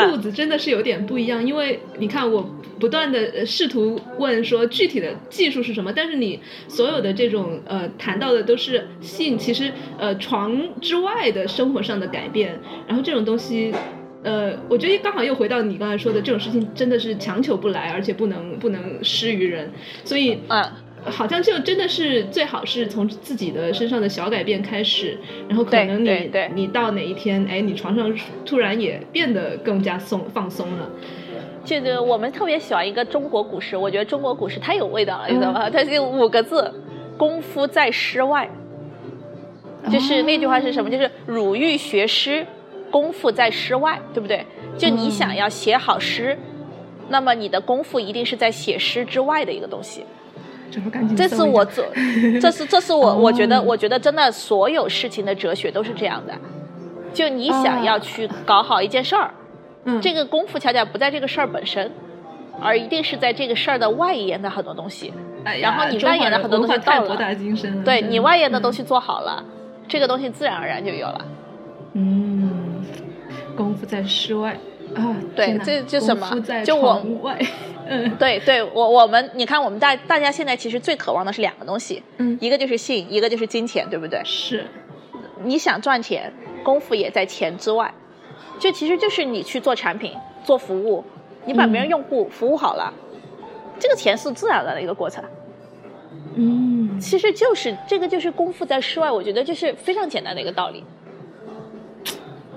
[0.06, 2.46] 路子真的是有点不一样，因为你看我
[2.78, 13.72] 不断的试图问说具体的技术是什么，但是你所有的这种呃谈到的都是性，其实呃床之外的生活上的改变，然后这种东西，
[14.22, 19.72] 呃，我觉得刚好又回到你刚才说的这种事情真的是强求不来，而且不能不能施于人，
[20.04, 20.84] 所以啊。
[21.04, 28.12] 好像就真的是最好是从自己的身上的小改变开始，然后可能你你到哪一天，哎，你床上
[28.44, 30.90] 突然也变得更加松放松了。
[31.64, 35.68] 这个我们特别喜欢一个中国古诗，我觉得中国古诗太有味道了，你知道吗？
[35.70, 36.72] 它是五个字：
[37.16, 38.48] 功夫在诗外。
[39.90, 40.90] 就是那句话是什么？
[40.90, 42.44] 就是汝欲学诗，
[42.90, 44.44] 功夫在诗外，对不对？
[44.76, 46.36] 就你想要写好诗，
[47.08, 50.04] 那么你的功夫一定是在写诗之外的一个东西。
[51.16, 51.84] 这是我做，
[52.40, 56.34] 这是这是我我觉得我觉得真的所有事情的哲学都是这样的，
[57.12, 59.30] 就你想要去搞好一件事儿，
[60.00, 61.90] 这个功夫恰恰不在这个事儿本身，
[62.60, 65.12] 而一定是在这个事儿的外延的很多东西，
[65.60, 67.16] 然后你外延的很多东西到了，
[67.84, 69.42] 对你外延的东西做好了，
[69.88, 71.24] 这个东西自然而然就有了。
[71.94, 72.84] 嗯，
[73.56, 74.56] 功夫在室外。
[74.94, 76.28] 啊，对，这就什么？
[76.64, 77.02] 就我，
[77.86, 84.20] 嗯，对对，我我们，你看，我们大大家现在其实最渴望的是两个东西，嗯，一个就是性，一个就是金钱，对不对？
[84.24, 84.64] 是，
[85.44, 87.92] 你想赚钱，功夫也在钱之外，
[88.58, 90.12] 就其实就是你去做产品、
[90.44, 91.04] 做服务，
[91.44, 92.92] 你把别人用户服务好了，
[93.78, 95.22] 这个钱是自然的一个过程。
[96.34, 100.84] 嗯，其实就是这个就是功夫在室外，我觉得就是非常简单的一个道理。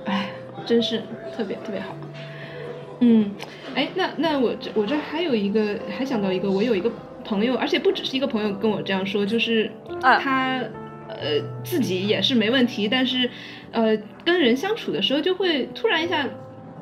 [0.05, 0.29] 哎，
[0.65, 1.01] 真是
[1.35, 1.95] 特别特别好。
[3.01, 3.29] 嗯，
[3.75, 6.89] 哎，那那我这我这还有一个，还想到一个，我有一个
[7.25, 10.59] 朋友，而且不只是一个朋友跟我这样说，就是他
[11.09, 13.29] 呃自己也是没问题，但是
[13.71, 16.25] 呃跟人相处的时候就会突然一下，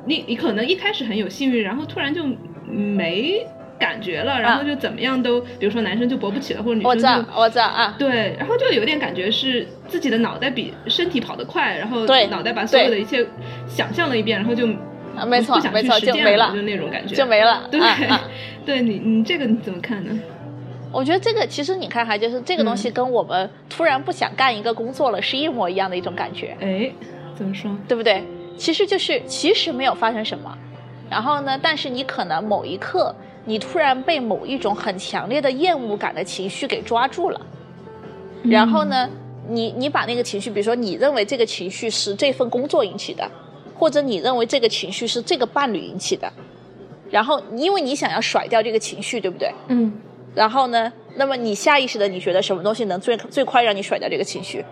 [0.06, 2.24] 你你可能一开始很有幸运，然后突然就
[2.66, 3.46] 没。
[3.80, 7.96] 感觉了，然后就怎么样都，比如说男生就勃不起了，或者女生就我知道，我知道啊。
[7.98, 13.26] 对，然后就有点感觉是自己的脑袋比身体跑得快，然后脑袋把所有的一切
[13.66, 14.68] 想象了一遍，然后就
[15.26, 17.68] 没错没错就没了，就那种感觉就没了。
[17.70, 17.80] 对，
[18.64, 20.18] 对你你这个你怎么看呢？
[20.92, 26.56] 我觉得这个其实你看哈，就是这个东西跟我们突然不想干一个工作了是一模一样的一种感觉。
[26.60, 26.90] 哎，
[27.34, 27.70] 怎么说？
[27.86, 28.24] 对不对？
[28.56, 30.56] 其实就是其实没有发生什么，
[31.08, 33.14] 然后呢，但是你可能某一刻。
[33.46, 37.40] 你突然被某一种很强烈的厌恶感的情绪给抓住了，
[38.44, 39.08] 然后呢，
[39.48, 43.28] 你你把那个情绪，比如说你认为这个情绪是这份工作引起的，
[43.80, 46.30] 或者你认为这个情绪是这个伴侣引起的，
[47.10, 49.50] 然后因为你想要甩掉这个情绪，对不对？
[49.68, 49.90] 嗯。
[50.34, 54.62] 然后呢，那么你下意识的你觉得什么东西能最最快让你甩掉这个情绪？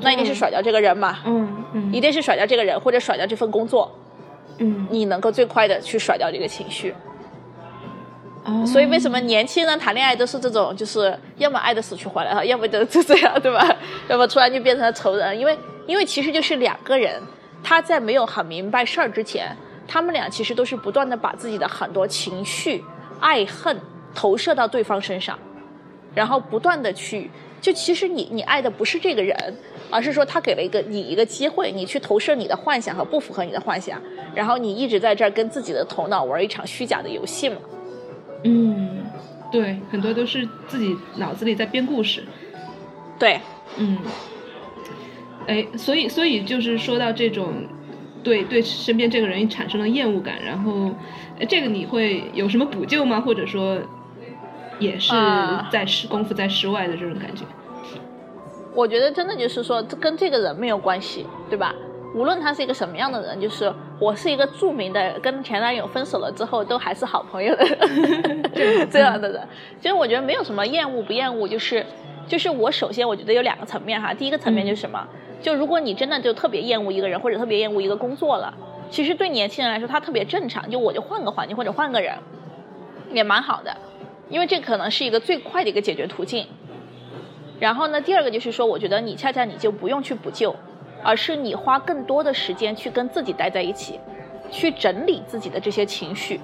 [0.00, 1.18] 那一定是甩掉这个人嘛？
[1.26, 1.92] 嗯嗯。
[1.92, 3.94] 一定是甩掉这个人，或者甩掉这份工作。
[4.56, 4.86] 嗯。
[4.90, 6.94] 你能够最快的去甩掉这个情绪。
[8.64, 13.76] 所以为什么年轻人谈恋爱都是这种，就是要么爱的死去活来，要么就就 这样，对吧？
[14.08, 17.20] 要么突然就变成了仇人，因为因为其实就是两个人，
[17.68, 19.50] 他在没有很明白事儿之前，
[19.88, 22.84] 他们俩其实都是不断的把自己的很多情绪、
[23.18, 23.76] 爱恨
[24.14, 25.36] 投射到对方身上，
[26.14, 27.28] 然后不断的去，
[27.60, 29.36] 就其实你你爱的不是这个人，
[29.90, 34.00] 而是说他给了一个你一个机会，你去投射你的幻想和不符合你的幻想，
[34.32, 37.56] 然后你一直在这儿跟自己的头脑玩一场虚假的游戏嘛。
[38.44, 39.04] 嗯，
[39.50, 42.22] 对，很多都是自己脑子里在编故事。
[43.18, 43.40] 对，
[43.76, 43.98] 嗯，
[45.46, 47.52] 哎，所以，所以就是说到这种，
[48.22, 50.90] 对对身边这个人产生了厌恶感，然后，
[51.48, 53.20] 这个你会有什么补救吗？
[53.20, 53.78] 或者说，
[54.78, 55.12] 也是
[55.70, 57.44] 在室功夫在室外的这种感觉？
[58.74, 61.74] 我觉得真的就是说，跟这个人没有关系，对吧？
[62.14, 67.64] 无论他是一个什么样的人，就是我是一个著名的跟前男友分手了之后都还是好朋友的
[68.90, 69.40] 这样的人。
[69.80, 71.84] 其实我觉得没有什么厌恶不厌恶，就是
[72.26, 74.14] 就是我首先我觉得有两个层面哈。
[74.14, 75.06] 第一个层面就是什么？
[75.40, 78.54] 就如果你真的就特别厌恶一个人或者特别厌恶一个工作了，
[78.90, 82.14] 其实对年轻人来说他特别正常，就我就换个环境或者换个人
[83.12, 83.76] 也蛮好的，
[84.28, 86.46] 因为这可能是一个最快的一个解决途径。
[87.58, 90.54] 然后呢，第二个就是说，我觉得你恰恰你就不用去补救。
[91.02, 94.00] 而是你花更多的时间去跟自己待在一起，
[94.50, 96.40] 去整理自己的这些情绪，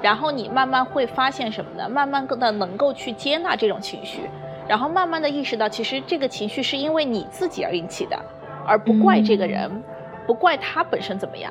[0.00, 1.86] 然后你慢慢会发现什么呢？
[1.86, 4.20] 慢慢的能够去接纳这种情绪，
[4.68, 8.16] 然后慢慢的意识到，其实这个情绪是因为你自己而引起的，
[8.66, 9.82] 而不怪这个人，
[10.26, 11.50] 不怪他本身怎么样。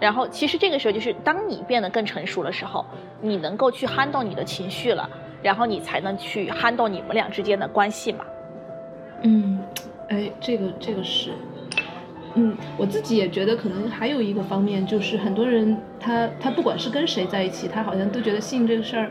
[0.00, 2.84] 然后其实这个时候就是当你变得更成熟的时候，
[3.20, 5.08] 你能够去撼动你的情绪了，
[5.42, 8.24] 然后你才能去撼动你们俩之间的关系嘛。
[9.22, 9.60] 嗯，
[10.08, 11.32] 哎，这个这个是。
[12.36, 19.10] 嗯，我自己也觉得可能还有一个方面，就是很多人他他不管是跟谁在一起，他好像都觉得性这个事儿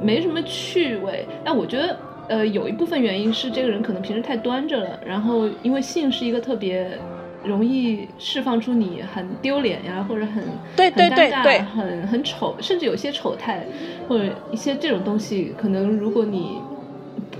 [0.00, 1.26] 没什么趣味。
[1.44, 1.98] 但我觉得，
[2.28, 6.98] 呃，有一部分原因是这个人可能平时太端着了，然后因为性是一个特别
[7.44, 10.44] 容易释放出你很丢脸呀，或者很
[10.76, 13.66] 对对对对，很很丑，甚至有些丑态
[14.08, 16.58] 或者一些这种东西，可能如果你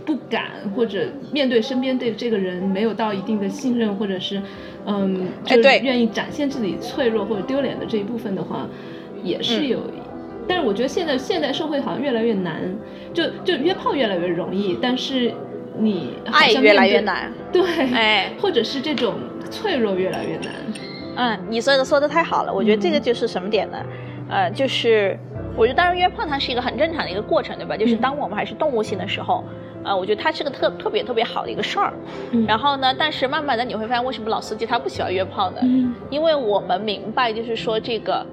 [0.04, 4.40] 不敢或者面对身边对这个人没有到一定的信任，或者是。
[4.84, 8.66] 嗯，就是愿意展现自己脆弱或者丢脸的这一部分的话，
[9.22, 9.78] 也是有。
[10.48, 12.60] 但是我觉得现在现代社会好像越来越难，
[13.14, 15.32] 就就约炮越来越容易，但是
[15.78, 17.32] 你爱越来越难。
[17.52, 17.62] 对，
[17.94, 19.14] 哎，或者是这种
[19.50, 20.52] 脆弱越来越难。
[21.16, 23.78] 嗯，你说的说的太好了，我觉得这个就是什么点呢？
[24.28, 25.18] 呃，就是
[25.56, 27.76] 我觉得当然约炮它是一个很正常的一个过程，对吧？
[27.76, 29.44] 就是当我们还是动物性的时候。
[29.84, 31.92] 呃，我觉得它是个特特别特别好的一个事儿，
[32.46, 35.60] 然后呢，但是慢慢的你会发现，为什么老司机他不喜欢约炮呢？
[36.08, 38.24] 因为我们明白，就是说这个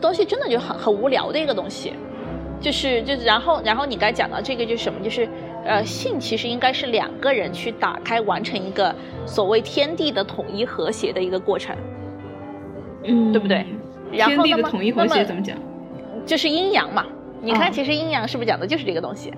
[0.00, 1.92] 东西真的就很很无聊的一个东西，
[2.60, 5.00] 就是就是，然后然后你刚才讲到这个就是什么？
[5.00, 5.28] 就是
[5.64, 8.94] 呃，性其实应该是两个人去打开完成一个
[9.26, 11.74] 所谓天地的统一和谐的一个过程，
[13.04, 13.64] 嗯，对不对？
[14.12, 15.56] 天地的统一和谐怎么讲？
[16.26, 17.06] 就是阴阳嘛。
[17.40, 19.32] 你看，其实阴阳是不是讲的就是这个东西？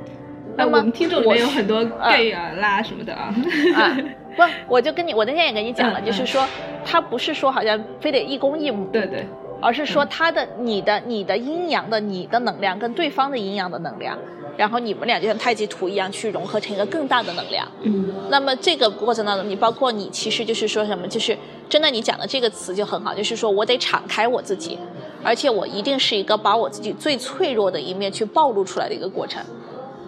[0.56, 3.34] 那我们听众里面有很多 gay 啊、拉什么的啊。
[3.74, 3.96] 啊，
[4.36, 6.46] 不，我就跟你，我那天也跟你讲了，就是说，
[6.84, 9.26] 他不是说好像非得一公一母，对对，
[9.66, 14.16] 而是说他的、你的、你的阴阳的、你的能量跟对方的阴阳的能量，
[14.56, 17.66] 然后你们俩就像太极图一样去融合成一个更大的能量。
[17.82, 21.36] 嗯那么这个过程当中，你包括你其实就是说什么，就是
[21.68, 24.78] 真的你讲的这个词就很好，就是说我得敞开我自己，
[25.24, 29.42] 而且我一定是一个把我自己最脆弱的一面去暴露出来的一个过程。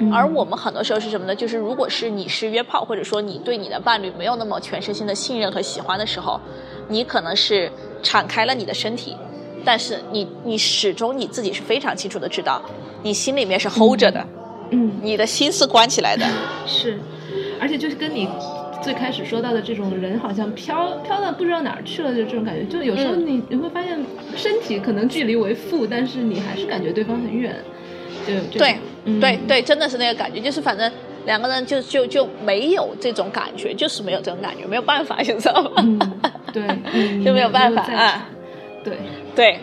[0.00, 1.34] 嗯而我们很多时候是什么呢？
[1.34, 6.40] 就是如果是你是约炮，或者说你对你的伴侣没有那么全身心的信任和喜欢的时候，
[6.86, 7.68] 你可能是
[8.00, 9.16] 敞开了你的身体，
[9.68, 12.62] 但是你你始终你自己是非常清楚的知道，
[13.02, 14.26] 你心里面是 hold 着的，
[14.70, 14.92] 嗯。
[15.02, 16.24] 你的心是关起来的。
[16.66, 16.98] 是，
[17.60, 18.26] 而且就是跟你
[18.80, 23.26] 最开始说到的这种人好像飘飘到不知道哪儿去了就这种感觉，就有时候嗯。
[23.26, 24.02] 你、你会发现
[24.34, 27.54] 身体可能距离为负，但是你还是感觉对方很远，
[28.26, 29.20] 就对，嗯。
[29.20, 30.90] 对对，真的是那个感觉，就是反正
[31.26, 35.70] 两个人就就就没有这种感觉，就是没有这种感觉，没有办法，你知道吗？
[35.84, 35.98] 嗯，
[36.54, 36.62] 对，
[36.94, 38.30] 嗯 就没有办法啊。
[38.82, 38.96] 对，
[39.38, 39.60] 对，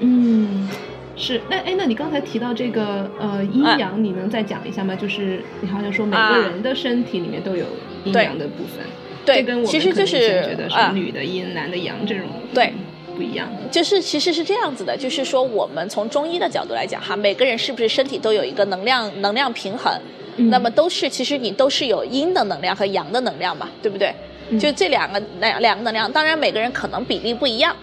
[0.00, 0.68] 嗯，
[1.16, 1.40] 是。
[1.48, 4.96] 那哎，那你刚才提到这个呃阴啊阳，你能再讲一下吗？
[4.96, 7.66] 就是你好像说每啊个人的身体里面都有
[8.02, 8.84] 阴阳的部分，
[9.24, 12.72] 对跟我们其实就是觉得女的阴，男的阳这种对
[13.14, 13.48] 不一样。
[13.70, 19.92] 就是其实是这样子的，就是说我们从中医的角度来讲哈，每个人是不是身体都有一个能量能量平衡？
[20.36, 24.12] 嗯那么都是其实你都是有阴的能量和阳的能量嘛，对不对？
[24.48, 27.76] 嗯就这两个两两个能量，当然每个人可能比例不一样。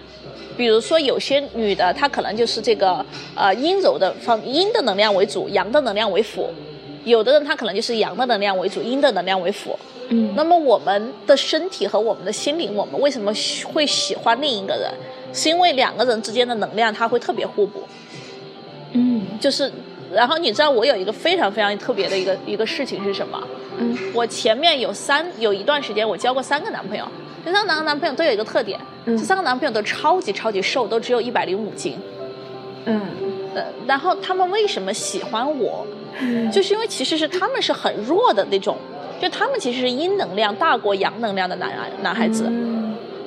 [0.57, 3.05] 比如说有些女的，她可能就是这个
[3.35, 6.49] 呃阴柔的方阴的能量为主，阳的能量为辅；
[7.05, 9.77] 有的人她可能就是阳的能量为主，阴的能量为辅。
[10.09, 13.31] 嗯那么我们的身体和我们的心灵，我们为什么
[13.71, 14.91] 会喜欢另一个人？
[15.33, 17.83] 是因为两个人之间的能量它会特别互补。
[18.93, 19.71] 嗯就是，
[20.13, 23.47] 然后你知道我有一个非常非常特别的一个一个事情是什么？
[23.79, 27.05] 嗯我前面有三有一段时间，我交过三个男朋友，
[27.47, 31.97] 这三个男男朋友都有一个特点，嗯这三个男朋友都超级超级瘦，都只有一百零五斤。
[32.83, 33.01] 嗯
[33.55, 35.87] 呃，然后他们为什么喜欢我？
[36.19, 38.77] 嗯就是因为其实是他们是很弱的那种，
[39.21, 41.71] 就他们其实是阴能量大过阳能量的男
[42.01, 42.43] 男孩子。
[42.49, 42.75] 嗯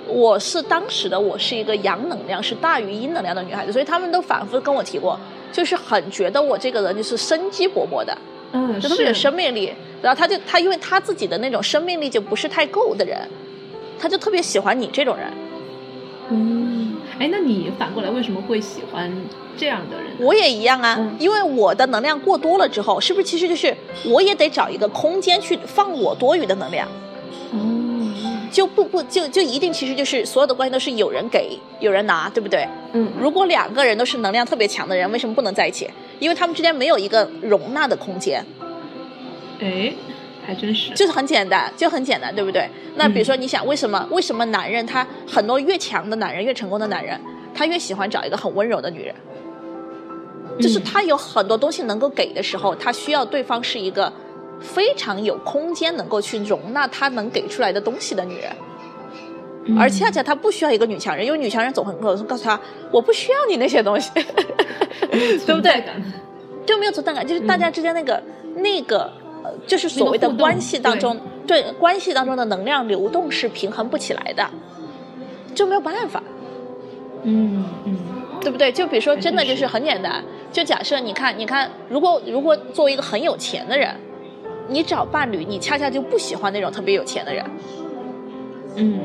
[0.07, 5.18] 我是当时的我是一个阳能量是大于阴能量的女孩子，所以他们都反复跟我提过，
[5.53, 8.18] 就是很觉得我这个人就是生机勃勃的，
[8.53, 9.73] 嗯，就特别有生命力。
[10.03, 13.16] 然后他就他因为他自己的那种生命力就不是太够的人，
[14.01, 15.26] 他就特别喜欢你这种人。
[16.30, 19.12] 嗯，哎，那你反过来为什么会喜欢
[19.57, 20.12] 这样的人？
[20.20, 23.76] 我也一样啊，嗯因为我的能量过多了之后，是不是其实就是
[24.07, 26.88] 我也得找一个空间去放我多余的能量？
[27.53, 27.59] 哦，
[28.53, 32.66] 就不不就就一定其实就是所有的关系都是有人给有人拿，对不对？
[32.92, 35.90] 嗯如果两个人都是能量特别强的人，为什么不能在一起？
[36.20, 38.44] 因为他们之间没有一个容纳的空间，
[39.59, 39.92] 哎，
[40.51, 42.68] 还真是，就是很简单，就很简单，对不对？
[42.96, 47.18] 那嗯比如说，你想为什么为什么男人他很多越强的男人越成功的男人，
[47.55, 49.14] 他越喜欢找一个很温柔的女人？
[50.61, 54.12] 就是嗯他有很多东西能够给的时候，他需要对方是一个
[54.61, 58.51] 非常有空间能够去容纳他能给出来的东西的女人。
[59.66, 62.59] 嗯而恰恰他不需要一个女强人，因为女强人总很告诉告诉他，
[62.90, 64.11] 我不需要你那些东西，
[65.46, 65.84] 对不对？
[66.66, 68.22] 就没有存在感，就是大家之间那个、
[68.57, 69.12] 那个
[69.43, 71.62] 呃，就是所谓的关系当中，对。
[71.78, 74.49] 关系当中的能量流动是平衡不起来的，
[75.55, 76.22] 就没有办法，
[77.22, 77.97] 嗯嗯。
[78.41, 78.72] 对不对？
[78.72, 79.66] 就比如说，真的就是。
[79.66, 83.95] 很简单，就假设你看，你看，如果如果作为一个很有钱的人，
[84.66, 87.45] 你找伴侣，你恰恰就不喜欢那种特别有钱的人，
[88.76, 88.99] 嗯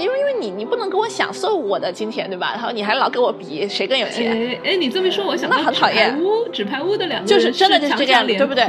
[0.00, 2.52] 因为因为你你不能跟我享受我的金钱，对吧？
[2.54, 8.66] 然后你还老跟我比谁更有钱，哎哎，你这么一说，我想到那很讨厌纸牌屋，纸牌屋的两个人就是真的就是这个样联子对不对？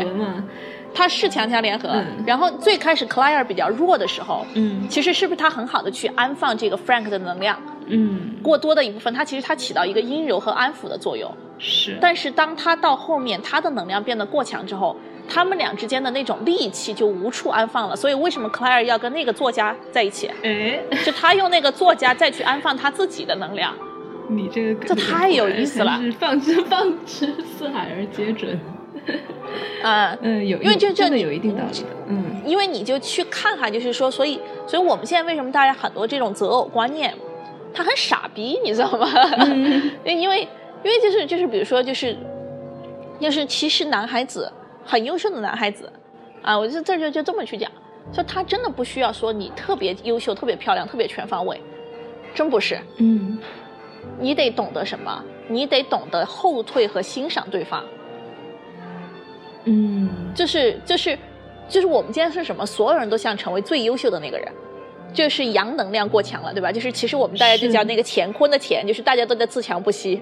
[0.94, 1.88] 他是强强联合。
[1.90, 7.58] 嗯然后最开始 Claire 比较弱的时候，嗯其实是不是他很好的去安放这个 Frank 的能量？
[7.88, 11.32] 嗯，过多的一部分，他其实他起到一个阴柔和安抚的作用。
[11.60, 14.96] 是，但是当他到后面他的能量变得过强之后，
[15.32, 17.96] 他们俩之间的那种戾气就无处安放了。
[17.96, 20.30] 所以为什么 Claire 要跟那个作家在一起？
[20.44, 23.74] 哎，就他用那个作家再去安放他自己的能量。
[24.28, 28.60] 你这个这太有意思了是放之放之四海而皆准。
[29.84, 31.88] 嗯， 嗯，有，因为就就你真的有一定道理的。
[32.08, 37.14] 嗯因为你就去看看，就是说，所以，所以我们现在为什么大家很多这种择偶观念，
[37.74, 39.08] 他很傻逼，你知道吗？
[39.38, 40.42] 嗯 因为
[40.84, 42.18] 因为就是就是比如说就是，
[43.20, 44.52] 就是其实男孩子
[44.86, 45.92] 很优秀的男孩子
[46.42, 47.72] 啊，我就这就就这么去讲，
[48.12, 51.62] 就他真的不需要说你特别优秀、特别漂亮、特别全方位，
[52.34, 52.80] 真不是。
[52.98, 53.38] 嗯
[54.20, 55.24] 你得懂得什么？
[55.48, 57.84] 你得懂得后退和欣赏对方。
[59.66, 61.18] 嗯，就是就是
[61.70, 62.66] 就是我们今天是什么？
[62.66, 64.52] 所有人都想成为最优秀的那个人，
[65.14, 66.72] 就是阳能量过强了，对吧？
[66.72, 70.20] 就是其实我们大家就是叫那个乾坤的乾，就是大家都在自强不息。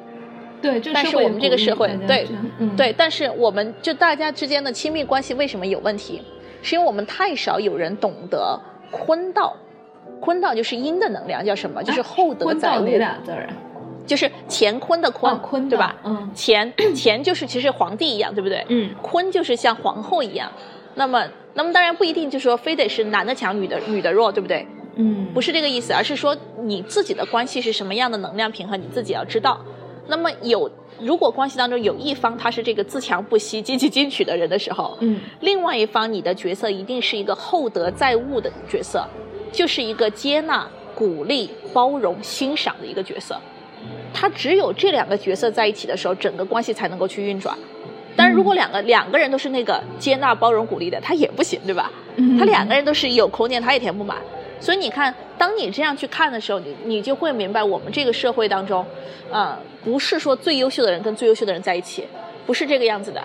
[0.62, 2.28] 对，就但是我们这个社会，对，
[2.60, 6.22] 嗯，对，但是我们就大家之间的亲密关系为什么有问题？
[6.62, 8.60] 是因为我们太少有人懂得
[8.92, 9.56] 坤道，
[10.20, 11.82] 坤道就是阴的能量，叫什么？
[11.84, 12.86] 就是厚德载物。
[12.86, 13.54] 俩字儿啊？
[14.06, 15.96] 就是乾坤的坤，坤对吧？
[16.04, 18.66] 嗯，乾乾就是其实皇帝一样，对不对？
[18.68, 20.52] 嗯，坤就是像皇后一样。
[20.96, 24.68] 那么，那么当然不一定就是说非得是男的强，女的女的弱，对不对？
[24.96, 29.62] 嗯，不是这个意思，而是说你自己的关系是什么样的能量平衡，你自己要知道。
[30.10, 39.08] 那么有，如果关系当中有一方他是这个自强不息、积极进取的人的时候，嗯，另外一方你的角色一定是一个厚德载物的角色，
[39.52, 43.40] 就是一个接纳、鼓励、包容、欣赏的一个角色。
[44.14, 47.56] 他只有这两个角色在一起的时候，整个关系才能够去运转。
[48.16, 51.90] 但是如果两个两个人都是那个接纳、包容、鼓励的，他也不行，对吧？
[52.38, 54.18] 他两个人都是有空间，他也填不满。
[54.60, 58.86] 所以你看，当你这样去看的时候，你你就会明白，我们这个社会当中，
[59.32, 62.06] 啊，不是说最优秀的人跟最优秀的人在一起，
[62.46, 63.22] 不是这个样子的，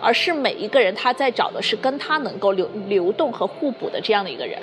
[0.00, 4.58] 而是每一个人他在找的是跟他能够流流动和互补的这样的一个人，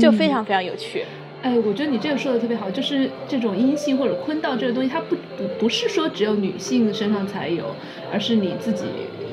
[0.00, 1.04] 就非常非常有趣。
[1.42, 7.76] 哎，我觉得你这个说的特别好，就是这种阴性或者坤道这个东西，它不不不是说只有女性身上才有，
[8.10, 8.86] 而是你自己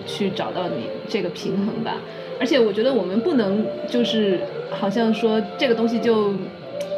[0.06, 1.96] 去找到你这个平衡吧。
[2.42, 4.40] 而且我觉得我们不能就是
[4.70, 6.34] 好像说这个东西就，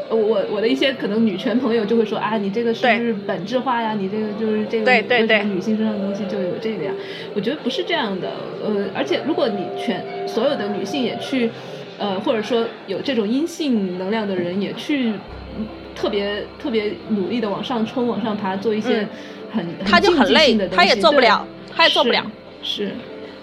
[0.09, 3.93] 我我的一些可能女权朋友就会说啊，你这个是不是本质化呀？
[3.93, 6.91] 你这个就是这个对对对女性身上的东西就有这个呀？
[7.35, 8.31] 我觉得不是这样的。
[8.65, 11.51] 呃，而且如果你全所有的女性也去。
[11.99, 15.13] 呃，或者说有这种阴性能量的人也去
[15.95, 19.07] 特别特别努力的往上冲、往上爬，做一些
[19.53, 22.25] 很他就很累，他也做不了，他也做不了。
[22.63, 22.91] 是，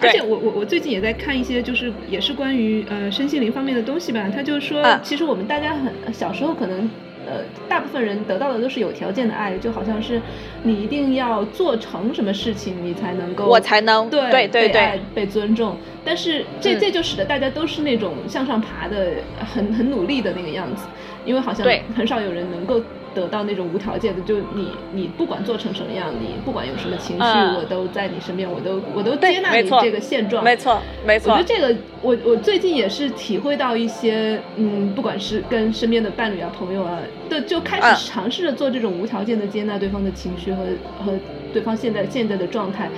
[0.00, 4.26] 而且我我我最近也在看一些，就是也是关于呃身心灵方面的东西吧。
[4.34, 6.88] 他就是说，其实我们大家很小时候可能。
[7.26, 10.20] 呃，大部分人得到的都是有条件的爱，就好像是
[10.62, 15.76] 你一定要做成什么事情，你才能够我才能对对对对被尊重。
[16.02, 19.12] 但是这这就使得大家都是那种向上爬的，
[19.54, 20.86] 很很努力的那个样子，
[21.26, 22.82] 因为好像很少有人能够。
[23.14, 30.44] 得到那种无条件的，就你你不管做成什么样，你不管有什么情绪，我都在你身边，我都我都接纳你这个现状。
[30.44, 31.32] 没错，没错。
[31.32, 36.98] 我觉得这个，我我最近也是体会到一些，嗯，不管是跟身边的伴侣啊、朋友啊，
[37.28, 40.64] 的就开始尝试着做这种无条件的接纳对方的情绪和
[41.04, 41.12] 和
[41.52, 42.88] 对方现在现在的状态。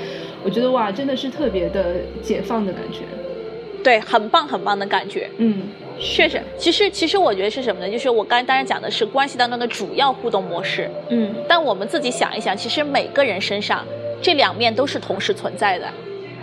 [0.44, 3.00] 我觉得哇，真的是特别的解放的感觉。
[3.82, 5.28] 对，很棒很棒的感觉。
[5.38, 5.62] 嗯。
[6.00, 7.90] 确实，其实其实我觉得是什么呢？
[7.90, 13.84] 就是我刚才当然讲的是关系当中的主要互动模式，嗯，但我们自己想一想，其实每个人身上
[14.20, 15.86] 这两面都是同时存在的，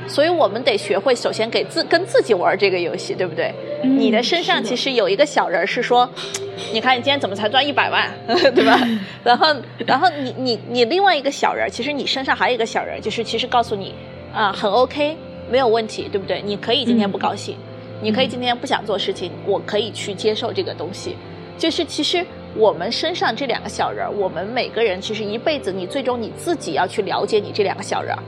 [0.08, 3.54] 所以我们得学会首先给自跟自己玩这个游戏，对不对？
[3.84, 6.10] 你的身上其实有一个小人是说，
[6.74, 8.80] 你看你今天怎么才赚一百万， 对吧？
[9.24, 9.48] 然后
[9.86, 13.94] 然后你你你另外一个小人，其实你身上还有一个小人，就是其实告诉你
[14.34, 15.16] 啊很 OK
[15.50, 16.42] 没有问题，对不对？
[16.46, 17.56] 你可以今天不高兴。
[18.02, 21.16] 你可以今天不想做事情，我可以去接受这个东西。
[21.58, 22.26] 就是其实
[22.56, 28.24] 我们身上这两个小人儿，我们每个人其实一辈子，你最终你自己要去了解你这两个小人儿。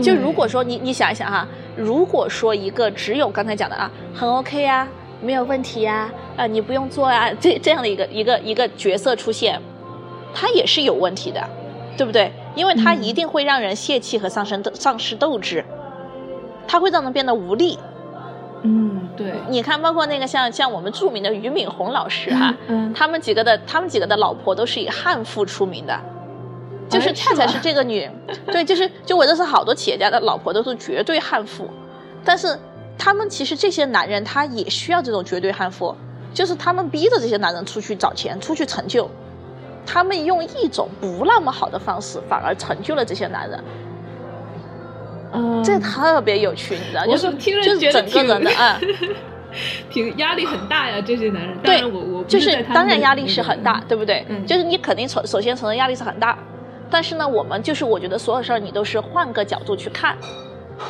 [0.00, 1.46] 就如果说你你想一想哈，
[1.76, 4.88] 如果说一个只有刚才讲的啊，很 OK 呀，
[5.20, 9.60] 没有问题呀，啊你不用做啊，这这样的一个一个一个角色出现，
[10.32, 11.46] 他也是有问题的，
[11.96, 12.32] 对不对？
[12.54, 15.62] 因为他一定会让人泄气和丧生丧失斗志，
[16.66, 17.78] 他会让人变得无力。
[18.62, 25.98] 嗯，对，你看，包括那个像像我们著名的俞敏洪老师哈，嗯，他们几个的他们几个的老婆都是以悍妇出名的，
[26.88, 28.10] 就是恰恰是这个女，
[28.46, 31.68] 对，就是就我认识好多企业家的老婆都是绝对悍妇，
[32.24, 32.58] 但是
[32.96, 35.94] 他们其实这些男人他也需要这种绝对悍妇，
[36.34, 39.08] 就是他们逼着这些男人出去找钱，出去成就，
[39.86, 43.62] 他们用一种不那么好的方式，反而成就了这些男人。
[45.32, 47.04] 嗯，这特别有趣，你知道？
[47.06, 48.80] 就是听着觉得整个人的啊，
[49.90, 51.56] 挺压力很大呀，这些男人。
[51.62, 54.24] 对，我我就是当然压力是很大，对不对？
[54.28, 56.38] 嗯，就是你肯定从首先承认压力是很大，
[56.90, 60.16] 但是呢，我们就是我觉得所有事儿你都是换个角度去看，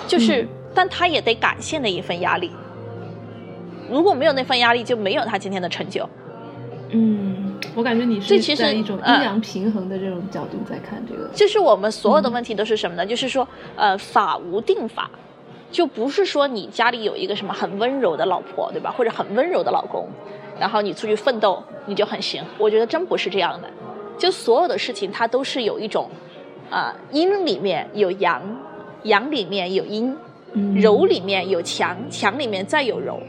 [0.07, 2.53] 就是但他也得感谢那一份压力，
[3.91, 6.09] 如果没有那份压力，就没有他今天的成就。
[6.91, 7.48] 嗯。
[7.75, 13.07] 我感觉你是在一种阴阳平衡的这种角度在看这个，就是我们所有的问题都是什么呢？
[13.07, 13.47] 就是说，
[13.77, 15.11] 呃，法无定法，
[15.71, 18.93] 就不是说你家里有一个什么很温柔的老婆，对吧？
[18.97, 20.09] 或者很温柔的老公，
[20.59, 22.43] 然后你出去奋斗你就很行。
[22.59, 23.69] 我觉得真不是这样的，
[24.19, 26.11] 就所有的事情它都是有一种，
[26.71, 28.43] 啊，阴里面有阳，
[29.05, 30.17] 阳里面有阴，
[30.75, 33.21] 柔里面有强，强里面再有柔，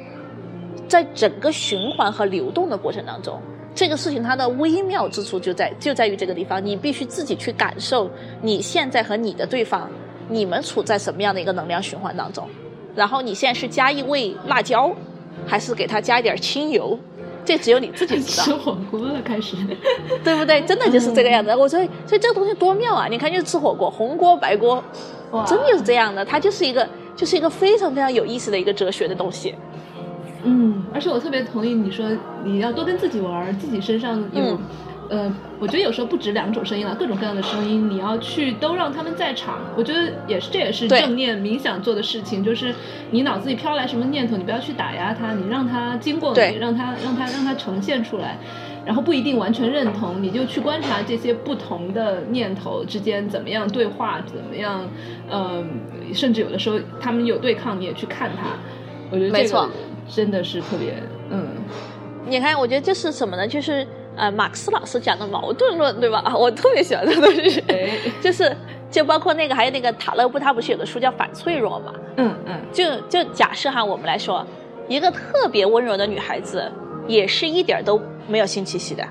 [0.87, 3.39] 在整个循环和流动的过程当中。
[3.79, 8.11] 这个事情它的微妙之处就在就在于这个地方，你必须自己去感受
[8.41, 9.89] 你现在和你的对方，
[10.27, 12.45] 你们处在什么样的一个能量循环当中，
[12.93, 14.91] 然后你现在是加一味辣椒，
[15.47, 16.99] 还是给他加一点清油，
[17.45, 18.43] 这只有你自己知道。
[18.43, 19.55] 吃火锅了，开始。
[20.25, 20.59] 对不对？
[20.63, 21.55] 真的就是这个样子。
[21.55, 23.07] 我说，所以这个东西多妙啊！
[23.09, 24.83] 你看，就是吃火锅，红锅白锅，
[25.47, 26.25] 真的就是这样的。
[26.25, 29.55] 它就是一个，就是一个非常非常有意思的一个哲学的东西。
[30.43, 32.05] 嗯，而且我特别同意你说，
[32.43, 34.59] 你要多跟自己玩，自己身上有，
[35.09, 39.59] 呃，我觉得有时候不止两种声音了，各种各样的声音，你要去都让他们在场。
[39.75, 42.73] 我觉得也是，这也是正念冥想做的事情，就是
[43.11, 48.37] 你脑子里飘来什么念头，你不要去打压它，你让它经过你，让它让它让它呈现出来。
[48.85, 54.89] 然后不一定完全认同，你就去观察这些不同的念头之间怎么样对话，怎么样，
[55.29, 55.67] 嗯，
[56.11, 58.57] 甚至有的时候他们有对抗，你也去看它。
[59.11, 59.69] 我觉得这个
[60.09, 60.95] 真的是特别，
[61.29, 61.47] 嗯。
[62.25, 63.47] 你看，我觉得这是什么呢？
[63.47, 66.19] 就是呃，马克思老师讲的矛盾论，对吧？
[66.25, 67.63] 啊， 我特别喜欢这个东西，
[68.21, 68.55] 就是
[68.91, 71.93] 就包括那个还有那个塔勒布，他不是有个书叫《反脆弱》嘛？
[72.17, 72.59] 嗯嗯。
[72.73, 74.45] 就就假设哈，我们来说，
[74.87, 76.69] 一个特别温柔的女孩子。
[77.07, 79.03] 也是一点都没有性气息的，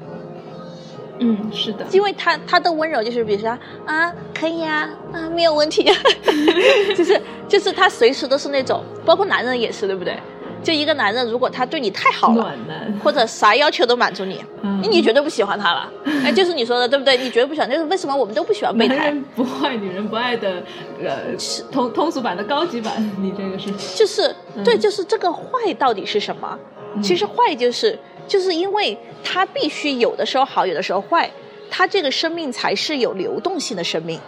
[1.18, 3.48] 嗯，是的，因为她她的温柔就是比如说
[3.84, 5.90] 啊，可以啊，啊，没有问题，
[6.96, 10.16] 就是就是他随时都是那种，包括男人也是，对不对？
[10.62, 12.54] 就一个男人，如果他对你太好了，
[13.02, 14.44] 或者啥要求都满足你，
[14.82, 15.90] 你你绝对不喜欢他了。
[16.24, 17.16] 哎，就是你说的，对不对？
[17.16, 17.70] 你绝对不喜欢。
[17.70, 18.96] 就是为什么我们都不喜欢备胎？
[18.96, 20.62] 男人不坏，女人不爱的，
[21.02, 21.34] 呃，
[21.70, 23.70] 通通俗版的高级版，你这个是？
[23.96, 24.34] 就是
[24.64, 26.58] 对，就是这个坏到底是什么？
[27.02, 31.30] 其实坏就是，就是因为他必须有的时候好，有的时候坏，
[31.70, 34.18] 他这个生命才是有流动性的生命。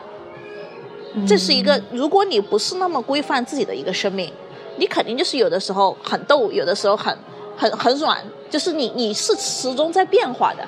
[1.26, 4.32] 这是一个，如果你不是那么规范自己的一个生命，
[4.80, 7.16] 你肯定就是有的时候很逗，有的时候很
[7.56, 8.18] 很很软，
[8.48, 10.66] 就是你你是始终在变化的。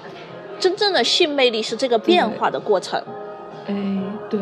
[0.61, 3.03] 真正的性魅力是这个变化的过程。
[3.67, 3.75] 哎，
[4.29, 4.39] 对。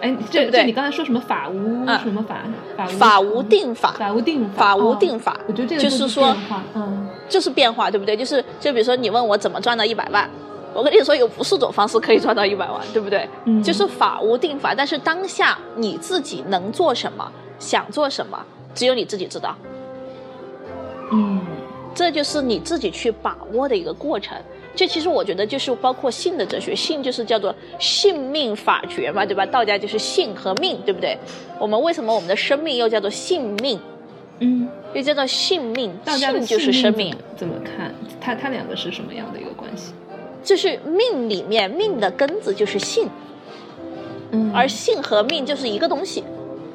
[0.00, 2.36] 哎，这这你刚才说什么法无什么法
[2.76, 6.34] 法法无定法法无定法法无定法，我觉得这个就是说，
[6.74, 8.16] 嗯，就是变化，对不对？
[8.16, 10.28] 就是就比如说你问我怎么赚到一百万，
[10.72, 13.28] 我跟你说有无数种方式可以赚到一百万，对不对？
[13.44, 18.38] 嗯，就是法无定法，但是当下你自己能做什么，想做什么，
[18.74, 19.56] 只有你自己知道。
[21.12, 21.40] 嗯，
[21.94, 24.36] 这就是你自己去把握的一个过程。
[24.76, 29.46] 这其实我觉得就是包括性的哲学，性就是叫做性命法诀嘛，对吧？
[29.46, 31.16] 道家就是性和命，对不对？
[31.60, 33.78] 我们为什么我们的生命又叫做性命？
[34.40, 37.14] 嗯，又叫做性命，性就是生命。
[37.36, 37.94] 怎么看？
[38.20, 39.92] 它它两个是什么样的一个关系？
[40.42, 43.08] 就是命里面命的根子就是性，
[44.32, 46.24] 嗯，而性和命就是一个东西，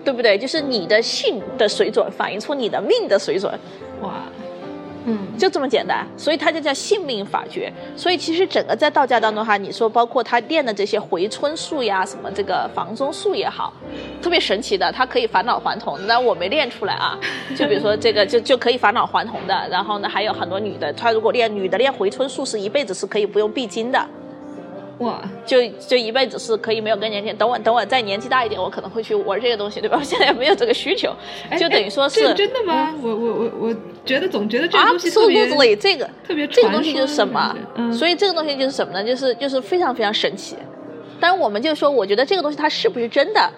[0.04, 0.38] 对不对？
[0.38, 3.52] 就是你的性的水准反映出你的命的水准。
[4.02, 4.24] 哇。
[5.06, 7.72] 嗯，就这么简单，所以它就叫性命法诀。
[7.96, 13.74] 所以其实整个在道家当中哈，你说包括他练的这些回春术呀，什么这个房中术也好，
[14.22, 15.98] 特别神奇的，它可以返老还童。
[16.06, 17.18] 那我没练出来啊，
[17.56, 19.68] 就比如说这个就就可以返老还童的。
[19.72, 24.06] 然后呢，还有很多女的，她如果练女的练回春术，是一辈子是可以不用闭经的。
[25.00, 27.32] 哇，就就一辈子是可以没有更年期。
[27.34, 29.98] 等我等我再年纪大一点，我可能会去玩这个东西，对吧？
[29.98, 31.16] 我现在没有这个需求，
[31.58, 32.94] 就等于说是真的吗？
[33.02, 33.76] 我我我我
[34.06, 37.56] 觉得总觉得这个东西特别这个特别这个东西就是什么？
[37.94, 39.04] 所以这个东西就是什么呢？
[39.04, 40.56] 就是就是非常非常神奇。
[41.22, 43.52] 但我们就说，我觉得这个东西它是不是真的，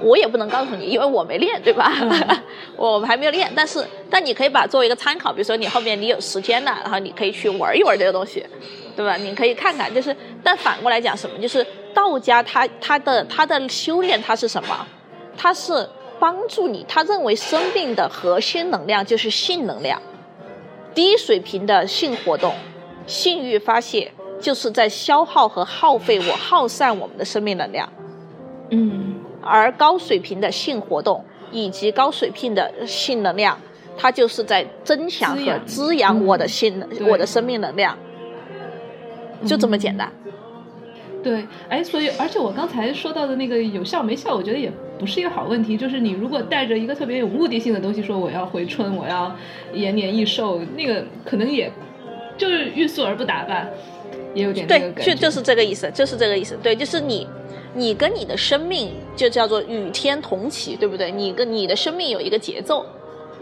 [0.00, 1.92] 我也不能告诉你，因为我没练，对吧？
[2.76, 3.50] 我还没有练。
[3.54, 8.44] 但是但你可以把作为一个参考，比如说你后面你有时间了，然后你可以去玩一玩这个东西。
[8.96, 9.14] 对吧？
[9.14, 11.38] 你可以看看，就是，但反过来讲，什么？
[11.38, 11.64] 就是
[11.94, 14.86] 道家他他的他的修炼，他是什么？
[15.36, 20.02] 他是帮助你，他认为生命的核心能量就是性能量，
[20.96, 22.52] 低水平的性活动、
[23.06, 24.10] 性欲发泄，
[24.40, 27.88] 就是在消耗和耗费我、耗散我们的生命能量。
[28.70, 29.17] 嗯，
[29.48, 33.58] 而高水平的性活动以及高水平的性能量，
[33.96, 37.96] 它就是在增强和滋养我的性、我的生命能量。
[39.46, 40.12] 就这么简单，
[41.22, 44.68] 对，哎，所以，而且我刚才说到的那个有效没效，我觉得也
[44.98, 45.76] 不是一个好问题。
[45.76, 49.32] 就是你如果带着一个特别有目的性的东西说我要回春，我要
[49.72, 51.70] 延年益寿，那个可能也
[52.36, 53.64] 就是欲速而不达吧，
[54.34, 56.58] 也有点对，就就是这个意思，就是这个意思。
[56.60, 57.24] 对，就是你，
[57.74, 61.10] 你跟你的生命就叫做与天同起，对不对？
[61.10, 62.84] 你跟你的生命有一个节奏，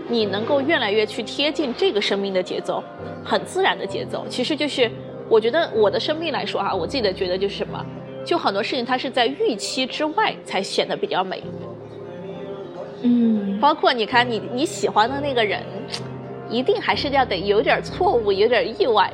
[0.08, 2.82] 你能够越来越去贴近这个生命的节奏，
[3.24, 4.90] 很自然的节奏，其实就是。
[5.28, 7.84] 我觉得我的生命来说哈，我自己的觉得就是什么，
[8.24, 11.42] 就很多事情它是在预期之外才显得比较美。
[13.02, 15.64] 嗯，包括你看你你喜欢的那个人，
[16.48, 19.12] 一定还是要得有点错误，有点意外。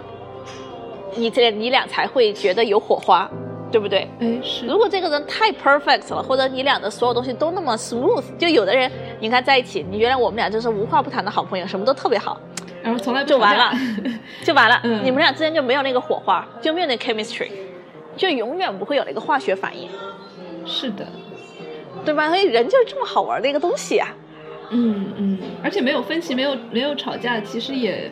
[1.16, 3.26] 你这你俩才会觉得有火花，
[3.72, 4.06] 对不对？
[4.20, 4.66] 哎，是。
[4.66, 12.38] 如果这个人太 perfect 了，或者你俩的所有东西都那么 smooth，就有的人你看在一起，你原来我们俩就是无话不谈的好朋友，什么都特别好，
[12.82, 13.72] 然后从来就完了，
[14.44, 17.48] 就完了， 嗯你们俩之间就没有那个火花，就没有那 chemistry，
[18.16, 19.88] 就永远不会有那个化学反应，
[20.66, 21.06] 是的，
[22.04, 22.28] 对吧？
[22.28, 24.08] 所以人就是这么好玩的一个东西啊。
[24.74, 28.10] 嗯嗯，而且没有分歧，没有没有吵架，其实也。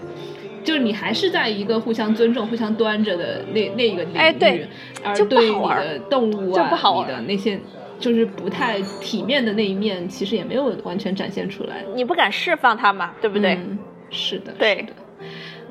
[0.62, 4.68] 就是你还是在一个互相尊重、互相端着的那那一个领域，哎对
[5.02, 7.58] 而就对你的动物啊、就不好玩你的那些
[7.98, 13.54] 就是不太体面的那一面，其实也没有完全展现出来，你不敢释放它嘛，对不对？
[13.54, 13.78] 嗯、
[14.10, 14.92] 是的，对是的。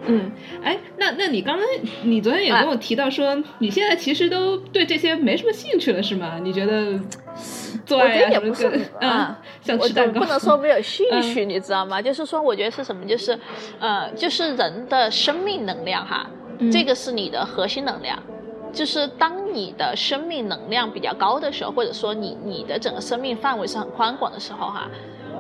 [0.06, 0.32] 嗯，
[0.64, 1.66] 哎，那那你刚刚
[2.04, 6.40] 你昨天也跟我提到说，你现在其实都对这些没什么兴趣了，是吗？
[6.42, 7.00] 你觉得
[7.86, 12.02] 做我爱啊觉得也不是什么的，嗯，我像吃蛋糕，不能说没有兴趣，嗯你知道吗？
[12.02, 13.06] 就是说，我觉得是什么？
[13.06, 13.38] 就是，
[13.80, 16.30] 呃，就是人的生命能量哈，
[16.60, 18.18] 嗯这个是你的核心能量。
[18.72, 24.88] 就是当你的生命能量比较高的时候，或者说你你的整个生命范围是很宽广的时候哈，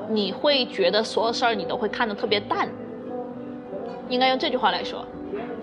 [0.10, 2.68] 你会觉得所有事儿你都会看得特别淡。
[4.10, 5.05] 应该用这句话来说，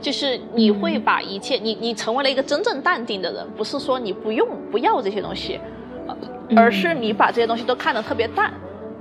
[0.01, 5.61] 就是你会把一切，你你成为了一个真正淡定的人，不是说你不用不要这些东西，
[6.07, 6.17] 呃
[6.57, 8.53] 而是你把这些东西都看得特别淡。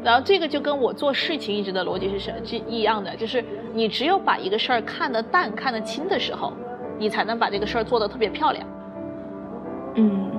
[0.03, 3.43] 然后这个就跟我做事情一直的逻辑是什是一样的，就是
[3.73, 6.53] 你只有把一个事儿看得淡、看得清的时候，
[6.99, 8.67] 你才能把这个事儿做得特别漂亮。
[9.95, 10.31] 嗯。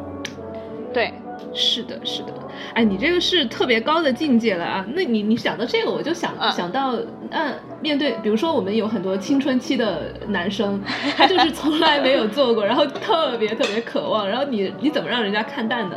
[0.93, 1.13] 对，
[1.53, 2.29] 是的，是的，
[2.75, 4.85] 哎，你这个是特别高的境界了啊！
[4.95, 6.95] 那你你想到这个，我就想、嗯想到，
[7.31, 10.81] 嗯，面对比如说我们有很多青春期的男生，
[11.17, 15.97] 他就是从来没有做过，然后特别特别渴望，然后你你怎么让人家看淡呢？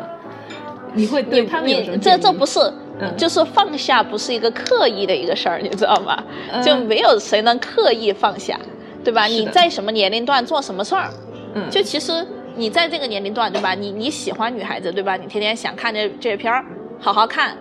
[0.93, 1.97] 你会对他们有什么？
[1.97, 2.59] 这这不是，
[2.99, 6.23] 嗯就是放下不是一个刻意的一个事儿，你知道吗？
[6.51, 8.59] 嗯就没有谁能刻意放下，
[9.03, 9.25] 对吧？
[9.25, 11.09] 你在什么年龄段做什么事儿，
[11.53, 12.25] 嗯，就其实
[12.59, 13.73] 你在这个年龄段，对吧？
[13.73, 15.15] 你你喜欢女孩子，对吧？
[15.15, 16.65] 你天天想看这这些片儿，
[16.99, 17.57] 好好看，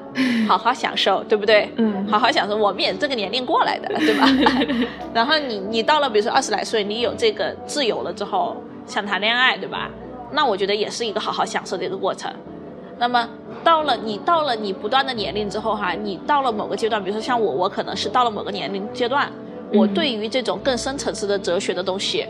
[0.48, 1.70] 好好享受，对不对？
[1.76, 2.56] 嗯好好享受。
[2.56, 4.26] 我们也这个年龄过来的，对吧？
[5.14, 9.88] 然后你你到了比如说二十来岁，你有这个自由了之后，想谈恋爱，对吧？
[10.32, 12.28] 那我觉得也是一个好好享受的一个过程。
[12.98, 13.28] 那么
[13.62, 19.30] 到了你到了你不断的年龄之后哈，你到了某个阶段，比如说像我，我可能是到了某个年龄阶段，
[19.72, 22.26] 我嗯对于这种更深层次的哲学的东西，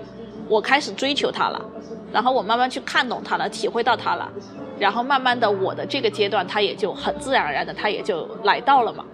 [0.48, 1.64] 我开始追求他了，
[2.12, 4.30] 然后我慢慢去看懂他了，体会到他了，
[4.78, 9.04] 然后慢慢的我的这个阶段，他也就很自然而然的，他也就来到了嘛。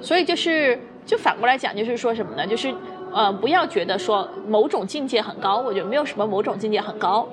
[0.00, 2.46] 所以就是就反过来讲，就是说什么呢？
[2.46, 2.72] 就是
[3.12, 7.28] 呃，不要觉得说某种境界很高，我觉得没有什么某种境界很高。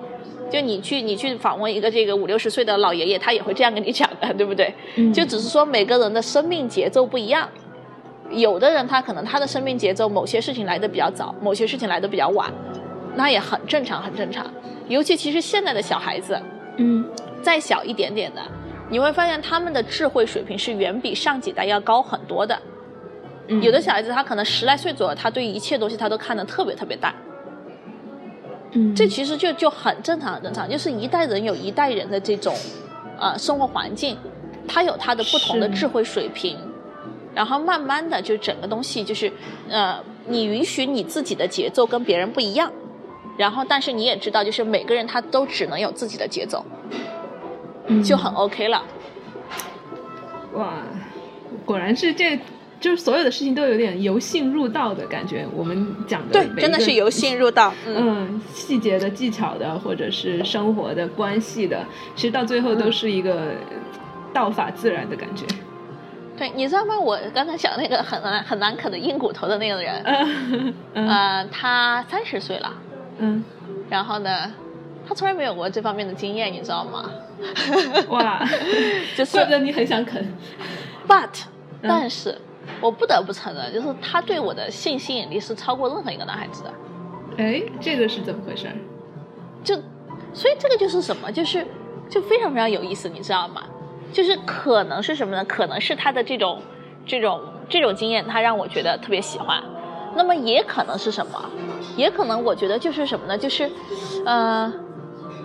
[0.50, 4.74] 就你去你去访问一个这个五六十岁的老爷爷，他也会这样跟你讲的， 对不对？
[4.96, 7.48] 嗯就只是说每个人的生命节奏不一样，
[8.32, 12.52] 有的人他可能他的生命节奏某些事情来的比较早，某些事情来的比较晚，
[13.18, 14.46] 那也很正常，很正常。
[14.88, 16.40] 尤其其实现在的小孩子，
[16.78, 17.04] 嗯。
[17.44, 18.42] 再小一点点的，
[18.90, 22.60] 你会发现他们的智慧水平是远比上几代要高很多的。
[23.48, 23.62] 嗯。
[23.62, 27.14] 有的小孩子他可能十来岁左右，他对一切东西他都看得特别特别淡，
[28.72, 32.54] 嗯，这其实就就很正常很正常，就是一代人有一代人的这种
[33.18, 34.18] 呃生活环境，
[34.68, 36.58] 他有他的不同的智慧水平，
[37.34, 39.32] 然后慢慢的就整个东西就是
[39.70, 42.70] 呃，你允许你自己的节奏跟别人不一样，
[43.38, 46.66] 然后但是你也知道，就是每个人他都只能有自己的节奏，
[47.88, 48.84] 嗯就很 OK 了。
[50.54, 50.74] 哇，
[51.66, 52.40] 果然是这。
[52.80, 57.74] 就是所有的事情都有点由性入道的感觉，我们讲的对真的是由性入道。
[57.88, 61.84] 嗯，嗯，细节的、技巧的，或者是生活的关系的，
[62.16, 63.54] 其实到最后都是一个
[64.32, 65.44] 道法自然的感觉。
[66.38, 67.00] 对，你知道吗？
[67.00, 72.72] 我刚才讲那个很难很难啃的硬骨头的那个人，嗯嗯呃，他三十岁了，
[73.20, 73.44] 嗯，
[73.90, 74.54] 然后呢，
[75.08, 77.10] 他从来没有过这方面的经验，你知道吗？
[78.10, 78.44] 哇，
[79.16, 80.26] 就是怪不得你很想啃。
[81.08, 81.44] ，but，
[81.82, 82.36] 嗯但是
[82.82, 86.74] 我不得不承认，就是他对我的性吸引力是超过任何一个男孩子的。
[87.38, 88.68] 哎，这个是怎么回事？
[89.64, 89.76] 就，
[90.34, 91.32] 所以这个就是什么？
[91.32, 91.66] 就是
[92.10, 93.64] 就非常非常有意思，你知道吗？
[94.12, 95.44] 就是可能是什么呢？
[95.46, 96.62] 可能是他的这种
[97.06, 99.62] 这种这种经验，他让我觉得特别喜欢。
[100.18, 101.40] 那么也可能是什么？
[101.96, 103.38] 也可能我觉得就是什么呢？
[103.38, 103.70] 就是，
[104.26, 104.72] 呃，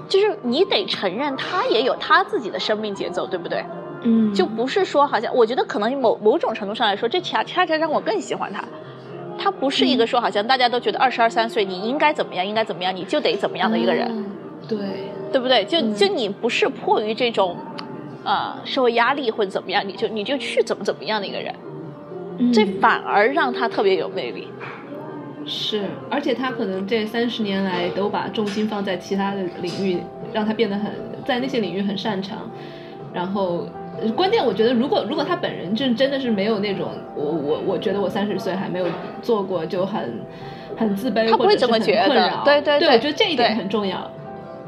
[0.08, 3.64] 就是你得承认他也有他自己的生命节奏，对不对？
[4.02, 8.64] 嗯，就不是说好像，我觉得可能某某种程度上来说，这恰恰恰让我更喜欢他。
[9.38, 14.06] 他不是一个说好像大家都觉得二十二三岁你应该怎么样，应该怎么样，你就得怎么样的一个人。
[14.10, 14.24] 嗯
[14.68, 14.78] 对，
[15.32, 15.64] 对不对？
[15.64, 17.56] 就嗯就你不是迫于这种，
[18.24, 21.52] 呃，社会压力或者怎么样，你就你就去怎么怎么样的一个人，
[22.38, 24.48] 嗯这反而让他特别有魅力。
[25.44, 29.98] 是，而且他可能这三十年来都把重心放在其他的领域，
[30.32, 30.92] 让他变得很
[31.24, 32.48] 在那些领域很擅长。
[33.12, 33.66] 然后，
[34.14, 38.86] 关键我觉得，如果如果他本人真真的是没有那种，我我我觉得我三十岁还没有
[39.20, 40.20] 做过，就很
[40.76, 44.08] 很自卑，他不会这么觉得，对对对，我觉得这一点很重要。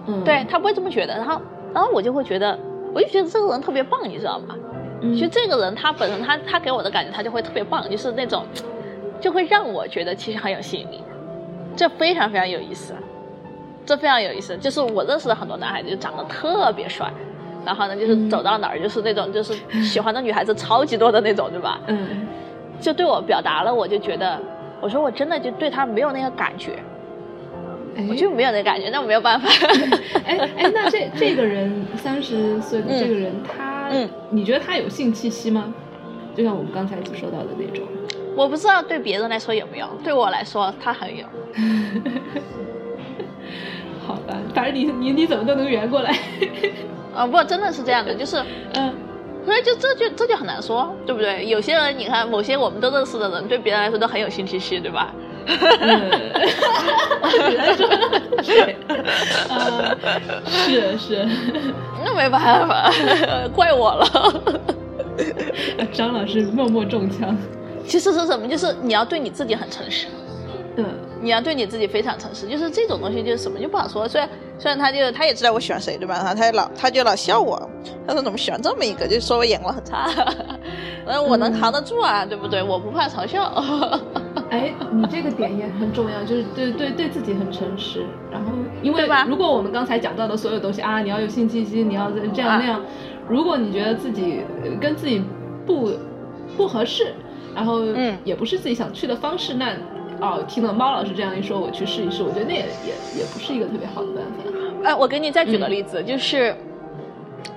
[0.06, 1.40] 嗯，对他不会这么觉得，然后
[1.72, 2.58] 然后我就会觉得，
[2.92, 4.56] 我就觉得这个人特别棒，你知道吗？
[5.00, 8.44] 其实这个人他本身他他给我的感觉他就会特别棒，就是那种
[9.20, 11.02] 就会让我觉得其实很有吸引力，
[11.76, 12.94] 这非常非常有意思，
[13.84, 14.56] 这非常有意思。
[14.56, 17.10] 就是我认识的很多男孩子就长得特别帅，
[17.64, 21.80] 然后呢就是走到哪儿就是那种就是喜欢的女孩子超级多的那种，对吧？
[21.86, 22.26] 嗯。
[22.80, 24.38] 就对我表达了，我就觉得
[24.80, 26.72] 我说我真的就对他没有那个感觉，
[28.08, 29.48] 我就没有那感觉，那我没有办法。
[30.24, 33.88] 哎哎，那这这个人三十岁的这个人他。
[33.90, 35.72] 嗯，你觉得他有性气息吗？
[36.34, 37.86] 就像我们刚才所说到的那种，
[38.34, 41.24] 我不知道对别人来说有没有，对我来说他很有。
[44.04, 46.16] 好吧，反正你你你怎么都能圆过来。
[47.14, 48.42] 啊，不，真的是这样的，就是
[48.72, 48.92] 嗯，
[49.44, 51.46] 所以就这就这就很难说，对不对？
[51.46, 55.14] 有些人你看，某些我们都认识的人，对别人来说都很有性气息，对吧？
[55.46, 55.56] 哈
[59.48, 59.96] 哈
[60.46, 61.28] 是是，
[62.04, 62.90] 那没办法，
[63.54, 64.06] 怪我了。
[65.92, 67.36] 张老师默默中枪。
[67.86, 68.48] 其实是什么？
[68.48, 70.06] 就是你要对你自己很诚实。
[70.76, 70.84] 嗯，
[71.20, 72.46] 你要对你自己非常诚实。
[72.46, 74.08] 就是这种东西，就是什么就不好说。
[74.08, 76.18] 虽然虽然他就他也知道我喜欢谁，对吧？
[76.22, 77.70] 他他老他就老笑我，
[78.06, 79.06] 他说怎么喜欢这么一个？
[79.06, 80.10] 就说我眼光很差。
[81.06, 82.62] 嗯，我能扛得住啊，对不对？
[82.62, 83.52] 我不怕嘲笑。
[84.50, 88.04] 哎，你这个点也很重要，就是对对对自己很诚实。
[88.30, 88.52] 然后，
[88.82, 92.80] 因为如果我们刚才讲到的所有东西啊，你要有性气息，你要这样那样，
[93.28, 94.40] 如果你觉得自己
[94.80, 95.22] 跟自己
[95.66, 95.92] 不
[96.56, 97.14] 不合适，
[97.54, 99.72] 然后嗯，也不是自己想去的方式，那
[100.20, 104.88] 哦，听了猫老师这样一说，我去试一试，我觉得那也也也不是一个特别好的办法。
[104.88, 106.54] 哎，我给你再举个例子，就是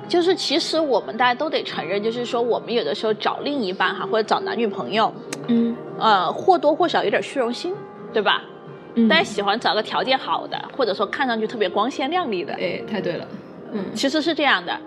[0.07, 5.13] 就是其实我们大家都得承认，就是说我们有的时候找另一半哈，或者找男女朋友，
[5.47, 5.75] 嗯。
[5.99, 7.73] 呃，或多或少有点虚荣心，
[8.13, 8.43] 对吧？
[8.93, 12.53] 嗯，大家喜欢找个条件好的，或者说看上去特别光鲜亮丽的。
[12.53, 13.27] 哎，太对了。
[13.71, 14.79] 嗯，其实是这样的，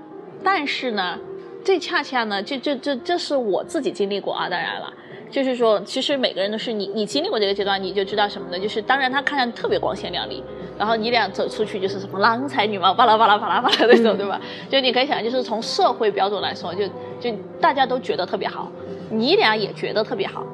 [0.44, 1.18] 但是呢，
[1.64, 4.48] 这恰恰呢，这这这这是我自己经历过啊。
[4.48, 4.92] 当然了，
[5.31, 8.59] 就是说，其实每个人都是你你经历过这个阶段，你就知道什么呢？
[8.59, 10.43] 就是当然他看上去特别光鲜亮丽，
[10.76, 14.41] 然后你俩走出去就是什么郎才女貌，巴拉巴拉巴拉巴拉那种，对吧？
[14.68, 16.85] 就你可以想，就是从社会标准来说，就
[17.20, 18.70] 就大家都觉得特别好，
[19.09, 20.45] 你俩也觉得特别好。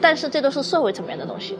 [0.00, 1.58] 但是这都是社会层面的东西，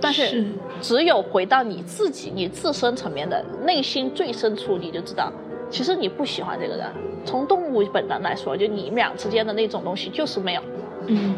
[0.00, 0.44] 但是
[0.80, 5.30] 只有回到你自己、你自身层面的内心最深处，你就知道，
[5.68, 6.86] 其实你不喜欢这个人。
[7.26, 10.62] 从动物本能来说，就你们俩之间的那种东西就是没有。
[11.06, 11.34] 嗯。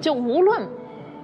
[0.00, 0.68] 就无论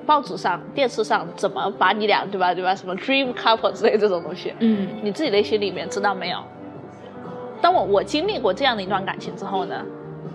[0.04, 6.38] 报纸上、电视上怎么把你俩对吧对吧什么 dream couple 之类这种东西，嗯，你自己内心里面知道没有？
[7.60, 9.82] 当我我经历过这样的一段感情之后呢，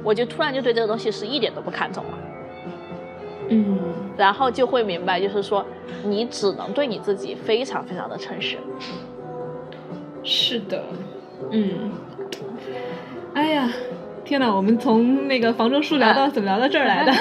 [0.04, 2.18] 我就突然就对这个东西是一点都不看重了。
[3.50, 3.80] 嗯，
[4.18, 5.66] 然后就会明白，就是说，
[6.04, 8.58] 你只能对你自己非常非常的诚实。
[10.24, 10.84] 是的，
[11.52, 11.92] 嗯。
[13.34, 13.70] 哎呀，
[14.30, 14.56] 天哪！
[14.56, 17.12] 我们从那个房中书聊到怎么聊到这儿来的？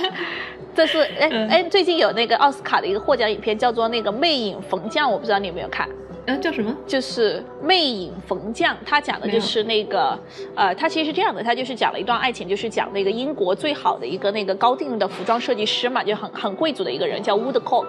[0.74, 5.86] 这是哎哎，最近有那个奥斯卡的一个获奖影片，叫做那个《魅影逢将》，我不知道你有没有看。
[6.24, 6.74] 嗯，叫什么？
[6.86, 10.18] 就是《魅影逢将》，他讲的就是那个，
[10.54, 17.88] 呃，他其实是这样的，他就是讲了一段爱情，就是讲那个英国最好的一个那个高定的服装设计师嘛，就很很贵族的一个人，叫 Woodcock。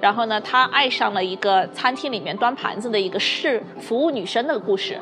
[0.00, 4.96] 然后呢，他爱上了一个餐厅里面端盘子的一个侍服务女生的故事。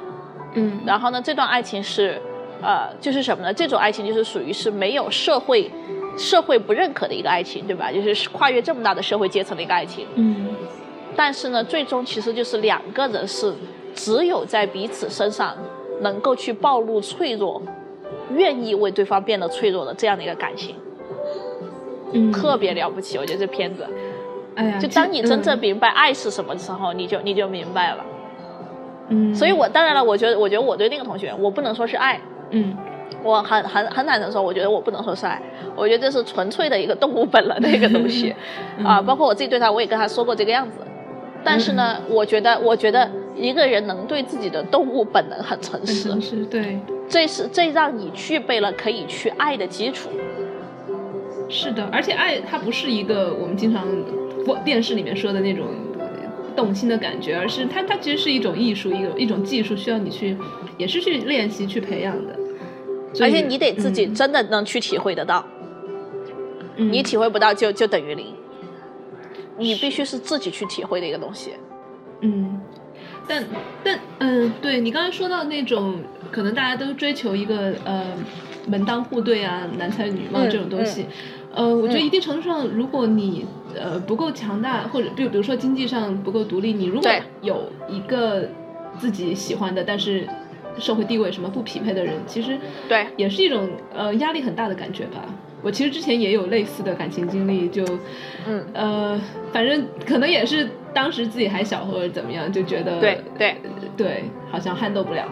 [0.54, 0.80] 嗯。
[0.84, 2.20] 然后呢，这段爱情是，
[2.62, 3.52] 呃，就是什么呢？
[3.52, 5.70] 这种爱情就是属于是没有社会
[6.16, 7.92] 社会不认可的一个爱情，对吧？
[7.92, 10.06] 就是跨越这么大的社会阶层的一个爱情。
[10.14, 10.48] 嗯。
[11.16, 13.52] 但是呢，最终其实就是两个人是
[13.94, 15.56] 只有在彼此身上
[16.00, 17.60] 能够去暴露脆弱，
[18.34, 20.76] 愿意为对方变得脆弱的这样的一个感情，
[22.12, 23.18] 嗯，特别了不起。
[23.18, 23.84] 我觉得这片子，
[24.54, 28.04] 哎呀，就当你真正明白爱是什么的时候，你就你就明白了。
[29.08, 32.20] 嗯，所以我当然了，我觉得我觉得我对那个同学，我不能说是爱，
[32.50, 32.76] 嗯，
[33.22, 35.40] 我很很很坦诚说，我觉得我不能说是爱，
[35.76, 38.34] 我觉得这是纯粹的一个动物本能的一个东西，
[38.84, 40.78] 啊，包括我自己对他，我也跟他说过这个样子。
[41.44, 46.78] 但是呢，我觉得，我觉得一个人能对自己的动物本能很诚实，诚实，对，
[47.08, 50.08] 这是这让你具备了可以去爱的基础。
[51.48, 53.86] 是的，而且爱它不是一个我们经常
[54.64, 55.66] 电视里面说的那种
[56.56, 60.36] 动心的感觉，而是它它其实是一种艺术，一种一种技术，需要你去
[60.78, 62.38] 也是去练习去培养的。
[63.20, 65.44] 而且你得自己真的能去体会得到，
[66.76, 68.26] 你体会不到就就等于零。
[69.56, 71.54] 你必须是自己去体会的一个东西。
[72.20, 72.60] 嗯，
[73.26, 73.44] 但
[73.82, 75.96] 但嗯，对你刚才说到那种，
[76.30, 78.04] 可能大家都追求一个呃
[78.68, 81.06] 门当户对啊，男才女貌嗯这种东西。
[81.52, 87.10] 呃，我觉得一定程度上，如果你呃不够强大，或者比比如说经济上不够独立，你如果
[87.40, 88.48] 有一个
[88.98, 90.24] 自己喜欢的，但是
[90.78, 92.58] 社会地位什么不匹配的人，其实
[92.88, 95.24] 对也是一种呃压力很大的感觉吧。
[95.60, 97.84] 我其实之前也有类似的感情经历，就
[98.46, 99.20] 嗯呃，
[99.52, 103.56] 反正可能也是当时自己还小或者怎么样，就觉得对对
[103.96, 105.24] 对，好像撼动不了。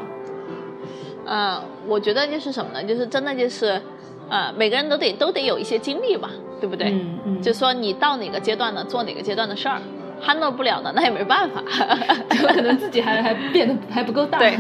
[1.27, 2.83] 嗯，我觉得就是什么呢？
[2.83, 3.81] 就是真的就是，
[4.29, 6.31] 呃，每个人都得都得有一些经历吧，
[6.61, 6.89] 对不对？
[6.91, 9.81] 嗯嗯，就说你到哪个阶段呢，做哪个阶段的事儿
[10.25, 11.63] ，handle 不了的，那也没办法。
[12.31, 14.39] 就可能自己还 还变得还不够大。
[14.39, 14.57] 对，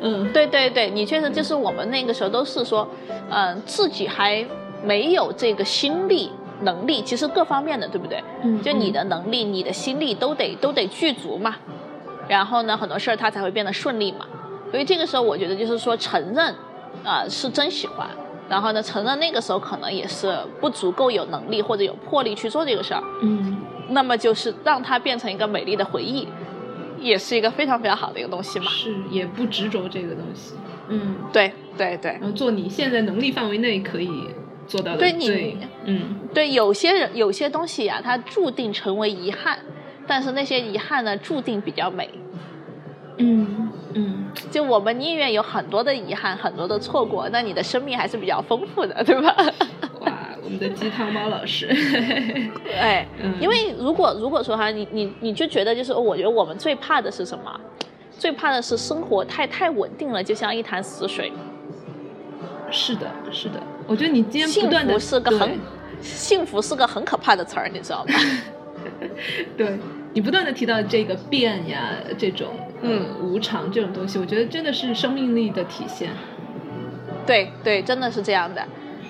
[0.00, 2.88] 嗯，对对对，你确实就是我们那个时候都是说，
[3.30, 4.44] 嗯、自己还
[4.84, 6.30] 没有这个心力、
[6.62, 8.22] 能力，其实各方面的，对不对？
[8.42, 11.56] 嗯就你的能力、你的心力都得都得具足嘛，
[12.28, 14.26] 然后呢，很多事儿它才会变得顺利嘛。
[14.70, 16.54] 所以这个时候，我觉得就是说承认，
[17.04, 18.06] 啊、是真喜欢，
[18.48, 23.56] 然后呢，承认那个时候可能也是不足够有能力或者有魄力去做这个事儿，嗯
[23.88, 26.26] 那么就是让它变成一个美丽的回忆，
[27.00, 28.70] 也是一个非常非常好的一个东西嘛。
[28.70, 30.54] 是也不执着这个东西。
[30.88, 34.08] 嗯，对对对然后做你现在能力范围内可以
[34.68, 39.58] 做到的对你最嗯对，有些人有些东西呀、它注定成为遗憾，
[40.06, 42.08] 但是那些遗憾呢，注定比较美。
[43.18, 49.34] 嗯嗯，就我们宁愿有很多的遗憾，很多的错过，那你的生命还是比较丰富的，对吧？
[50.46, 51.66] 哇，我们的鸡汤猫老师，
[52.78, 57.60] 哎，嗯因为如果如果说哈，你你你就觉得就是，哦我觉得我们最怕的是什么？
[58.18, 61.32] 最怕的是生活太太稳定了，就像一潭死水。
[62.70, 65.58] 是的，是的，我觉得你今天不断的福是个很
[66.00, 68.14] 幸福是个很可怕的词儿，你知道吗？
[69.56, 69.78] 对
[70.12, 72.48] 你不断的提到这个变呀，这种
[72.82, 76.10] 嗯呃无常这种东西，我觉得真的是生命力的体现。
[77.26, 78.64] 对对，真的是这样的。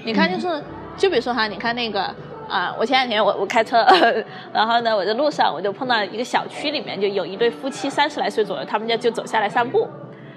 [0.05, 0.63] 你看，就是、
[0.97, 2.15] 就比如说哈，你看那个
[2.49, 3.85] 啊、我前两天我我开车，
[4.55, 9.89] 然后呢，我在路上我就碰到一个小区里面就有一对夫妻三十来岁左右，他们家就走下来散步。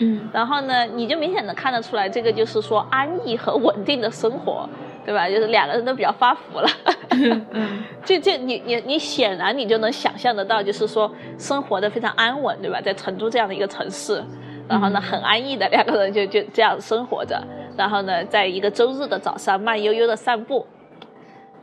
[0.01, 4.67] 嗯然后呢，你就明显的看得出来，这个就是说安逸和稳定的生活，
[5.05, 5.29] 对吧？
[5.29, 6.67] 就是两个人都比较发福了。
[7.11, 12.81] 嗯就就你你你显然你就能想象得到，就是说生活的非常安稳，对吧？
[12.81, 14.23] 在成都这样的一个城市，
[14.67, 17.39] 然后呢很安逸的两个人就就这样生活着，
[17.79, 20.67] 然后呢在一个周日的早上慢悠悠的散步，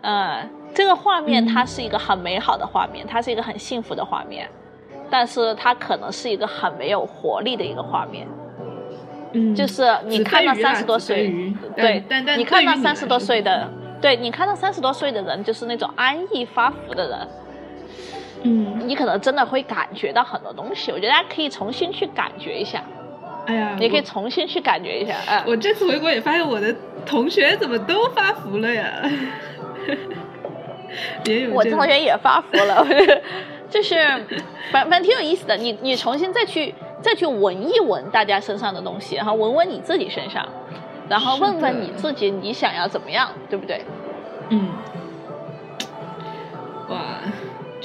[0.01, 4.49] 嗯，这个画面嗯它是一个很美好的画面，它是一个很幸福的画面，
[5.11, 8.27] 但是它可能是一个很没有活力的一个画面。
[9.33, 11.31] 嗯，就是你看到三十多岁
[11.77, 13.69] 对，但但你看到三十多岁的，
[14.01, 17.29] 对你看到三十多岁的人，就是那种安逸发福的人，
[18.45, 20.91] 嗯，你可能真的会感觉到很多东西。
[20.93, 22.83] 我觉得大家可以重新去感觉一下，
[23.47, 26.75] 哎呀，你可以重新去感觉一下，嗯， 我这次回国也发现我的
[27.05, 29.03] 同学怎么都发福了呀，
[31.27, 32.87] 也有我同学也发福了，
[33.71, 33.97] 就是
[34.71, 35.57] 反反正挺有意思的。
[35.57, 40.47] 你你重新再去再去闻一闻大家身上的东西，然后闻闻你自己身上，
[41.09, 43.81] 然后问问你自己你想要怎么样，对不对？
[44.51, 45.06] 嗯，哇，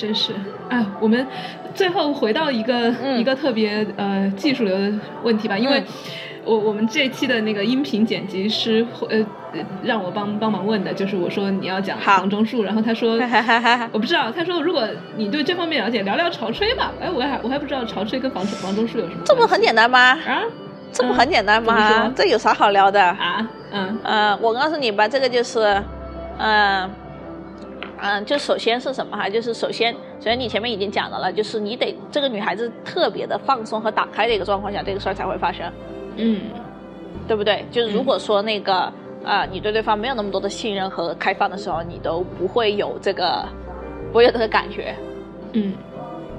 [0.02, 0.34] 真是
[0.68, 0.98] 啊！
[1.00, 1.28] 我们
[1.76, 4.92] 最后回到一个、嗯一个特别呃技术流的
[5.22, 5.86] 问题吧，因为嗯
[6.44, 9.20] 我我们这期的那个音频剪辑师呃
[9.54, 13.14] 呃让我帮帮忙问的，就是我说你要讲好房中术，然后他说
[13.94, 14.88] 我不知道，他说如果
[15.18, 16.92] 你对这方面了解，聊聊潮吹吧。
[17.00, 20.00] 哎，我还我还不知道潮吹跟房房中术有什么这不很简单吗？
[20.00, 20.42] 啊
[20.92, 22.12] 这不很简单吗说？
[22.16, 23.00] 这有啥好聊的？
[23.02, 25.82] 啊嗯呃，我告诉你吧，这个就是，
[26.40, 26.90] 嗯、
[28.02, 29.30] 嗯、就首先是什么哈？
[29.30, 35.72] 就是首先，首先你前面已经讲到了，就是你得这个女孩子特别的放松和打开的一个状况下，这个事儿才会发生，
[36.16, 36.42] 嗯
[37.28, 37.64] 对不对？
[37.70, 38.92] 就是如果说那个
[39.24, 43.46] 啊、你对对方没有那么多的信任和开放的时候，你都不会有这个，
[44.12, 44.96] 不会有这个感觉，
[45.54, 45.74] 嗯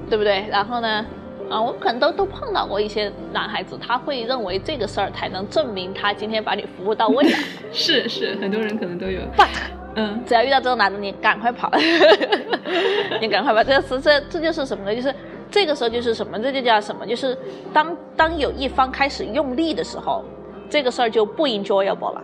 [0.09, 0.45] 对不对？
[0.51, 1.05] 然后呢，
[1.49, 7.37] 啊、我们可能都都碰到过一些男孩子，他会认为这个事儿才能证明他今天把你服务到位了
[7.71, 9.47] 是是，很多人可能都有，but
[9.95, 11.71] 嗯只要遇到这种男的，你赶快跑，
[13.21, 13.63] 你赶快跑。
[13.63, 14.95] 这是这这就是什么呢？
[14.95, 15.13] 就是
[15.51, 16.39] 这个时候就是什么？
[16.39, 17.05] 这就叫什么？
[17.05, 17.37] 就是
[17.71, 20.23] 当当有一方开始用力的时候，
[20.69, 22.23] 这个事儿就不 enjoyable 了。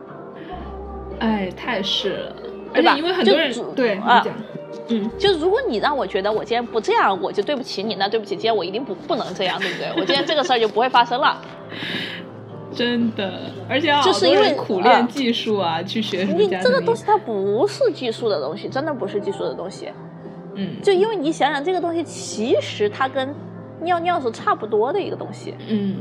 [1.20, 2.36] 哎太是了，
[2.74, 4.24] 而对吧且因为很多人对啊
[4.88, 9.90] 嗯就如果你让我觉得我今天不这样，我就对不起你，那对不起，今天我一定不不能这样，对不对？
[9.96, 11.40] 我今天这个事儿就不会发生了。
[12.74, 15.08] 真的，而且要就是因为苦练啊。
[15.10, 19.90] 技术啊，去学什么你这个东西它不是技术的东西，真的不是技术的东西。
[20.56, 23.34] 嗯，就因为你想想这个东西，其实它跟
[23.82, 25.98] 尿尿是差不多的一个东西，嗯，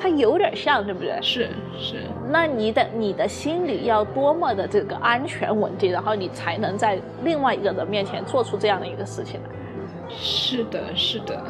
[0.00, 1.18] 它有点像，对不对？
[1.22, 1.48] 是
[1.78, 9.50] 是，那你的你的心里要多么的这个安全稳定，然后你才能在另外一个人面前做出这样的一个事情来。
[10.08, 11.42] 是的，是的，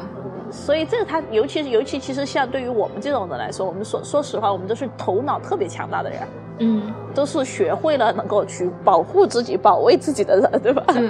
[0.51, 6.19] 所以这个他，尤其是尤其其实像对于我们这种人来说，我们说说实话，我们都是头脑特别强大的人，
[6.59, 10.83] 嗯都是学会了能够去保护自己、保卫自己的人，对吧？
[10.95, 11.09] 嗯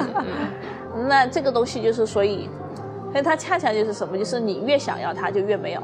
[0.96, 2.50] 嗯， 那这个东西就是，所以，
[3.12, 4.18] 所以它恰恰就是什么？
[4.18, 5.82] 就是你越想要它，就越没有。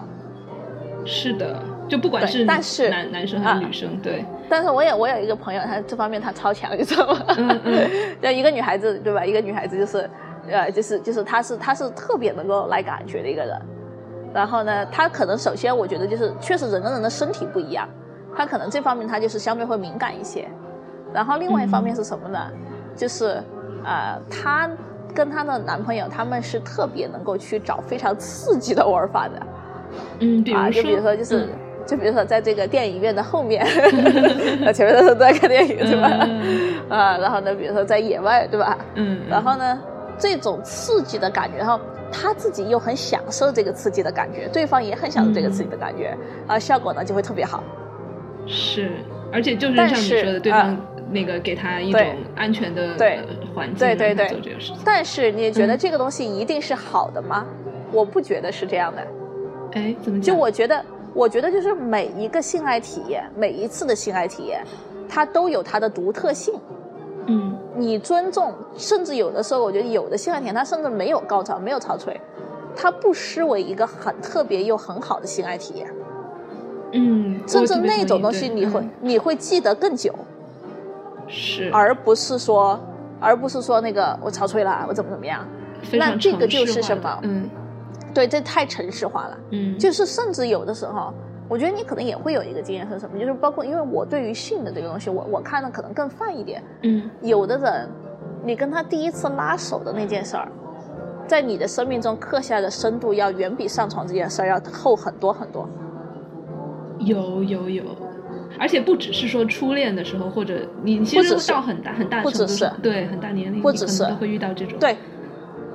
[1.05, 7.19] 是的，就不管对是但是男男生还啊是女生，对，但是我也我有一个朋友，他这方面他超强，你知道吗？
[7.37, 7.89] 嗯嗯
[8.23, 9.25] 就一个女孩子，对吧？
[9.25, 10.09] 一个女孩子就是，
[10.49, 13.59] 呃，就是就是他是他是特别能够来感觉的一个人。
[14.33, 17.87] 然后呢，他可能首先我觉得就是确实人跟人的身体不一样，
[18.35, 20.47] 他可能这方面他就是相对会敏感一些。
[21.13, 22.39] 然后另外一方面是什么呢？
[22.95, 23.41] 就是
[23.83, 24.69] 呃，她
[25.13, 29.33] 跟她的男朋友他们是特别能够去找非常刺激的玩法的。
[30.19, 31.39] 嗯，比如啊，就，比如说就是。
[31.45, 31.49] 嗯
[31.85, 33.61] 就比如说，在这个电影院的后面，
[34.73, 36.09] 前面都是在看电影，对吧？
[36.23, 38.77] 嗯啊，然后呢，比如说在野外，对吧？
[38.95, 39.81] 嗯，然后呢，
[40.17, 41.79] 这种刺激的感觉，然后
[42.11, 46.17] 他自己又很享受这个刺激的感觉，对方也很享受这个刺激的感觉，
[46.47, 47.63] 啊，效果呢就会特别好。
[48.45, 48.91] 是，
[49.31, 50.77] 而且就是像你说的，对啊方
[51.11, 52.01] 那个给他一种
[52.35, 52.95] 安全的
[53.55, 54.77] 环境，对对对做这个事情。
[54.83, 57.45] 但是你觉得嗯这个东西一定是好的吗？
[57.91, 59.01] 我不觉得是这样的。
[59.73, 60.37] 哎，怎么就讲？
[60.37, 64.63] 我觉得，我觉得就是每一个性爱体验，每一次的性爱体验，
[65.07, 66.53] 它都有它的独特性。
[67.83, 72.19] 嗯你尊重，甚至有的时候，我觉得有的性爱体验它甚至没有高潮，没有潮吹，
[72.75, 75.93] 它不失为一个很特别又很好的性爱体验。
[76.93, 80.13] 嗯，甚至那种东西你会、嗯你会记得更久，
[81.27, 82.79] 是，而不是说
[83.19, 85.45] 而不是说那个我潮吹了，我怎么怎么样。
[85.91, 87.49] 那这个就是什么嗯
[88.13, 89.37] 对，这太城市化了。
[89.49, 91.13] 嗯，就是甚至有的时候，
[91.49, 96.63] 我觉得你可能也会有一个经验是什么，就是包括因为我对于性的这个东西，我我看的可能更泛一点。
[96.81, 97.89] 嗯有的人，
[98.43, 100.47] 你跟他第一次拉手的那件事儿，
[101.27, 105.67] 在你的生命中刻下的深度要远比上床这件事儿要厚很多很多。
[106.99, 107.83] 有有有，
[108.59, 114.79] 而且不只是说初恋的时候，或者你其实到很大很大不只是对很大年龄，不只是会遇到这种。
[114.79, 114.97] 对，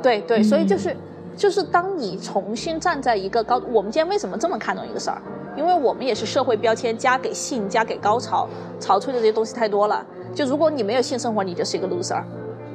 [0.03, 0.97] 对对，所以就嗯是
[1.37, 5.21] 就是当你重新站在一个高，我们今天为什么这么看重一个事儿？
[5.59, 8.49] 因为我们也是社会标签加给性加给高潮
[8.79, 10.07] 潮吹的这些东西太多了。
[10.33, 12.23] 就如果你没有性生活，你就是一个 loser；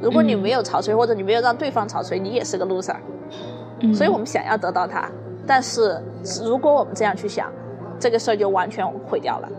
[0.01, 2.97] 如果你嗯没有潮吹，或者你没有让对方潮吹，你也是个 loser。
[3.79, 5.09] 嗯，所以我们想要得到它，
[5.47, 5.97] 但是
[6.43, 7.49] 如果我们这样去想，
[7.97, 9.49] 这个事儿就完全毁掉了。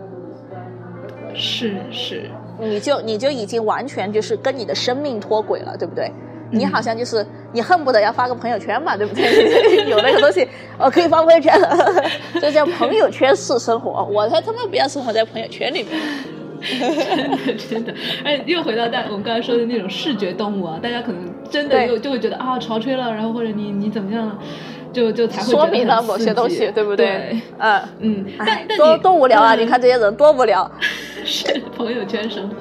[1.33, 2.29] 是是，
[2.59, 6.11] 你就你就已经完全就是跟你的生命脱轨了，对不对？
[6.51, 9.85] 你嗯好像就是你恨不得要发个朋友圈嘛，对不对？
[9.89, 10.47] 有那个东西，
[10.77, 11.53] 我可以发朋友圈，
[12.39, 14.03] 这叫朋友圈式生活。
[14.05, 15.91] 我才他妈不要生活在朋友圈里面。
[16.65, 16.79] 真
[17.45, 17.93] 的真的，
[18.23, 24.39] 哎，又回到大我们刚才说的那种视觉动物啊，大家可能真的对又就会觉得啊潮吹了，然后或者你你怎么样了，
[24.91, 27.05] 就就才会说明了某些东西，对不对？
[27.05, 29.53] 对，嗯，嗯，但但你多无聊啊！
[29.55, 30.69] 嗯你看这些人多无聊。
[31.23, 32.55] 是朋友圈生活，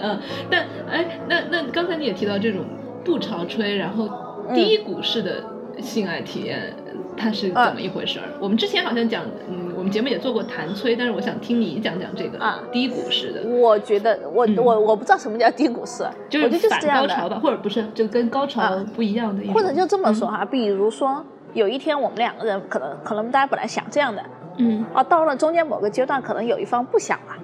[0.00, 0.18] 嗯，
[0.50, 2.60] 但哎，那那刚才你也提到这种
[3.06, 4.10] 不潮吹，然后
[4.52, 5.42] 低谷式的
[5.80, 6.74] 性爱体验，
[7.16, 8.26] 它是怎么一回事儿？
[8.40, 14.56] 我们之前好像讲，嗯，我们节目也做过弹催，但是我想听你讲讲这个啊低谷式的，我觉得我、嗯。
[14.58, 17.00] 我我不知道什么叫低谷式，就我觉得就是反这样。
[17.00, 21.24] 高潮吧，或者不是，就跟高潮啊不一样的或者就这么说哈，比如说
[21.54, 24.22] 有一天我们两个人可能可能大家本来想这样的，
[24.58, 24.84] 嗯。
[24.92, 27.36] 啊，到了中间某个阶段，可能有一方不想了，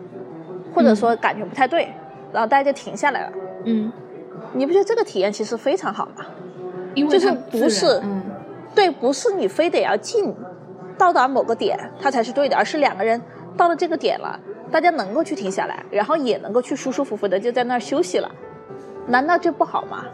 [0.75, 1.89] 或者说感觉不太对，
[2.33, 3.33] 然后大家就停下来了。
[3.65, 3.93] 嗯，
[4.55, 6.25] 你不觉得这个体验其实非常好吗？
[6.95, 8.23] 因为就是不是嗯
[8.75, 10.35] 对，不是你非得要进
[10.99, 13.21] 到达某个点，它才是对的，而是两个人
[13.57, 14.39] 到了这个点了，
[14.71, 18.31] 大家能够去停下来，然后也能够去舒舒服服的就在那儿休息了，
[19.07, 20.05] 难道这不好吗？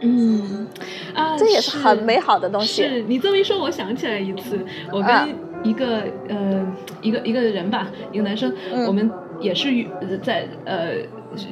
[0.00, 0.66] 嗯
[1.14, 2.82] 啊，这也是很美好的东西。
[2.82, 4.58] 是你这么一说，我想起来一次，
[4.90, 5.36] 我啊跟
[5.70, 6.66] 一个、呃
[7.00, 9.10] 一个一个人吧，一个男生，嗯我们
[9.40, 9.68] 也是
[10.00, 10.94] 呃在呃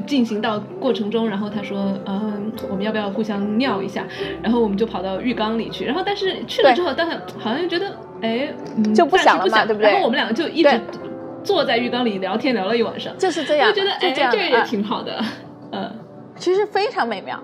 [0.06, 4.04] 进行到过程中，然后他说，嗯、我们要不要互相尿一下？
[4.42, 7.86] 然后我们就跑到浴缸里去，然后但是去了之后，但是好像觉得，
[8.22, 9.90] 哎，嗯就不想了嘛对不对？
[9.90, 10.80] 然后我们两个就一直
[11.42, 15.22] 坐在浴缸里聊天，聊了一晚上，就是这样，就觉得这个也啊挺好的，
[15.72, 15.90] 嗯。
[16.36, 17.38] 其实非常美妙。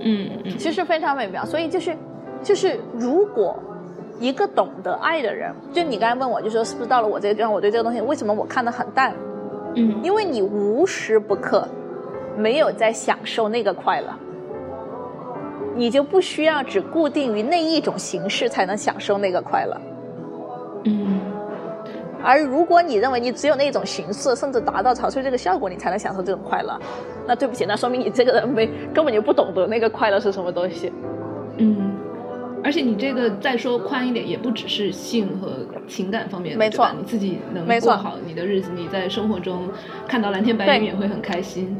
[0.00, 1.44] 嗯嗯，其实非常美妙。
[1.44, 1.96] 所以就是，
[2.42, 3.56] 就是如果
[4.18, 9.14] 一个懂得爱的人，就你刚才问我，就说是不是到了我这个地方，我对这个东西为什么我看得很淡？
[9.74, 10.00] 嗯。
[10.02, 11.66] 因为你无时不刻
[12.36, 14.08] 没有在享受那个快乐，
[15.74, 19.80] 你就不需要只固定于那一种形式才能享受那个快乐。
[20.84, 21.20] 嗯，
[22.22, 26.78] 而如果你认为你只有那种形式，甚至达到潮吹这个效果，你才能享受这种快乐，
[27.26, 30.92] 那对不起，那说明你这个人没根本就不懂得那个快乐是什么东西。
[31.58, 31.92] 嗯，
[32.62, 39.68] 而且你这个再说宽一点，也不只是性和情感方面的，没错你自己能过好你的日子，你在生活中
[40.06, 41.76] 看到蓝天白云也会很开心。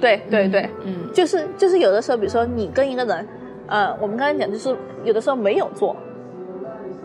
[0.00, 3.28] 对对对，嗯就是就是有的时候，比如说你跟一个人，
[3.66, 4.74] 呃，我们刚才讲就是
[5.04, 5.94] 有的时候没有做，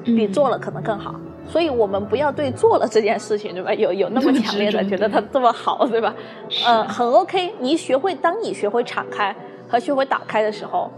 [0.04, 1.14] 比嗯做了可能更好。
[1.48, 3.72] 所以我们不要对做了这件事情，对吧？
[3.74, 6.16] 有有那么强烈的觉得它这么好，对吧？
[6.50, 7.52] 是呃，很 OK。
[7.60, 9.36] 你学会，当你学会敞开
[9.68, 10.90] 和学会打开的时候，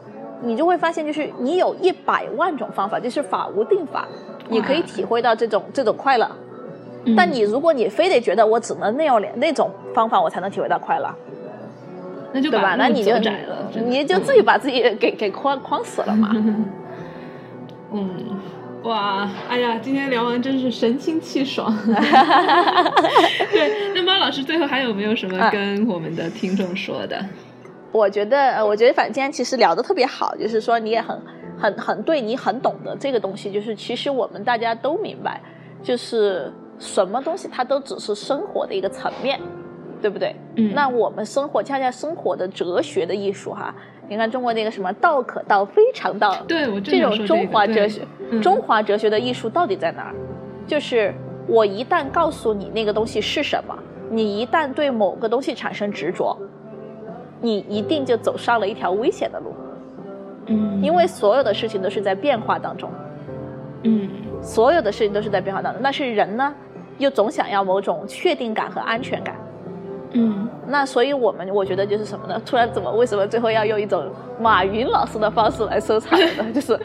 [0.42, 4.08] 你就会发现，就是你有一百万种方法，就是法无定法，
[4.50, 6.30] 你可以体会到这种这种快乐。
[7.06, 11.10] 嗯但你如果你非得觉得我只能那样那种方法，我才能体会到快乐，
[12.34, 12.76] 那就对吧？
[12.78, 16.30] 那你就窄了，你就自己把自己给给框框死了嘛。
[17.94, 18.10] 嗯，
[18.84, 21.74] 哇，哎呀，今天聊完真是神清气爽。
[23.54, 27.26] 对，那猫老师最后还有没有什么啊跟我们的听众说的？
[27.98, 31.20] 我觉得，呃我觉得反正今天其实聊得特别好，就是说你也很
[31.58, 35.42] 很很对你很懂得这个东西，就是其实我们大家都明白，
[35.82, 39.40] 就是什么东西它都只是生活的一个层面，
[40.02, 40.36] 对不对？
[40.56, 43.74] 嗯那我们生活恰恰生活的哲学的艺术哈，
[44.08, 50.16] 你看中国那个什么道可道非常道，对我正这种中华哲学，嗯中华哲学的艺术到底在哪儿？
[50.68, 51.14] 就是
[51.48, 53.76] 我一旦告诉你那个东西是什么，
[54.12, 56.38] 你一旦对某个东西产生执着，
[57.42, 59.54] 你一定就走上了一条危险的路，
[60.48, 62.90] 嗯，因为所有的事情都是在变化当中，
[63.84, 64.10] 嗯
[64.42, 65.82] 所有的事情都是在变化当中。
[65.84, 66.54] 但是人呢，
[66.98, 69.36] 又总想要某种确定感和安全感。
[70.12, 72.42] 嗯，那所以我们我觉得就是什么呢？
[72.46, 74.04] 突然怎么为什么最后要用一种
[74.40, 76.46] 马云老师的方式来收场呢？
[76.56, 76.80] 就是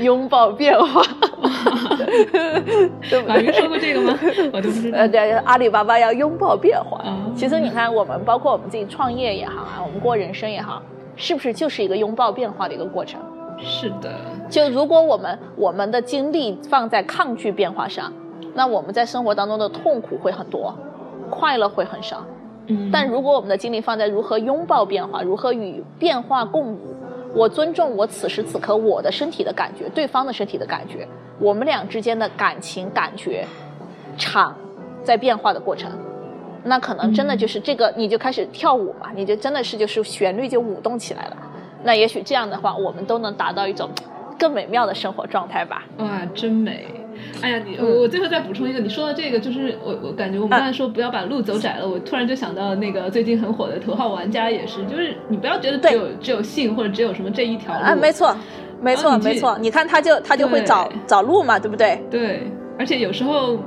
[0.00, 1.02] 拥抱变化，
[3.08, 3.52] 对不马云？
[3.52, 4.18] 说过这个吗？
[4.52, 5.08] 我都不知道呃，。
[5.08, 6.98] 对，阿里巴巴要拥抱变化。
[7.04, 10.82] 哦其实你看，我们包括我们自己创业也好啊，我们过人生也好，
[11.16, 13.18] 是不是就是一个拥抱变化的一个过程？
[13.58, 14.12] 是的，
[14.50, 18.12] 就如果我们我们的精力放在抗拒变化上，
[18.54, 20.74] 那我们在生活当中的痛苦会很多，
[21.30, 22.24] 快乐会很少。
[22.66, 26.94] 嗯，但如果我们的精力放在如何拥抱变化，如何与变化共舞，
[27.34, 31.06] 我尊重我此时此刻我的身体的感觉，对方的身体的感觉，
[31.38, 33.44] 我们俩之间的感情感觉
[34.16, 34.56] 场
[35.02, 35.90] 在变化的过程，
[36.64, 41.36] 那可能真的就是这个，你就开始跳舞嘛，你就真的是就是旋律就舞动起来了。
[41.82, 43.88] 那也许这样的话，我们都能达到一种
[44.38, 45.84] 更美妙的生活状态吧。
[45.98, 46.84] 哇，真美！
[47.42, 58.36] 哎呀，你嗯我我最后再补充一个，你说到这个，就是我我感觉我们刚才说不要把路走窄了，我突然就想到那个最近很火的《头号玩家》也是，就是你不要觉得只有只有性或者只有什么这一条路啊，没错，
[58.80, 59.56] 没错，没错。
[59.60, 62.00] 你看他就他就会找找路嘛，对不对？
[62.10, 62.42] 对，
[62.78, 63.58] 而且有时候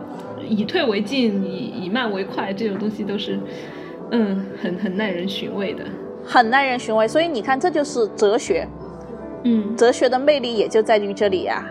[0.48, 3.40] 以退为进，以以慢为快，这种东西都是
[4.12, 5.84] 嗯很很耐人寻味的。
[6.26, 7.08] 很耐人寻味。
[7.08, 8.68] 所以你看，这就是哲学，
[9.44, 11.66] 嗯，哲学的魅力也就在于这里呀、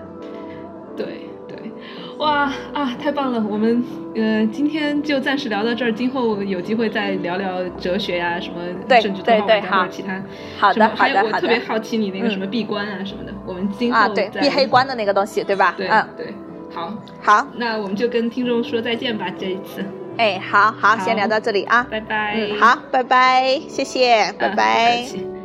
[0.96, 1.06] 对对，
[2.22, 3.44] 哇啊，太棒了！
[3.50, 3.84] 我们
[4.14, 10.22] 呃今天就暂时聊到这儿，今后有机会再聊聊哲学呀、什么，对甚至对对头号玩家或好其他。
[10.58, 15.74] 好的好的好的我特别好奇你那个嗯什么闭关啊什么的，我们今后啊，对，闭黑关的那个东西，对吧？
[15.76, 16.32] 对、嗯，对，
[16.72, 19.84] 好，好，那我们就跟听众说再见吧，这一次，
[20.16, 21.84] 哎，好好，好先聊到这里啊。
[21.90, 22.36] 拜拜。
[22.36, 25.41] 嗯，好，拜拜，谢谢，拜拜。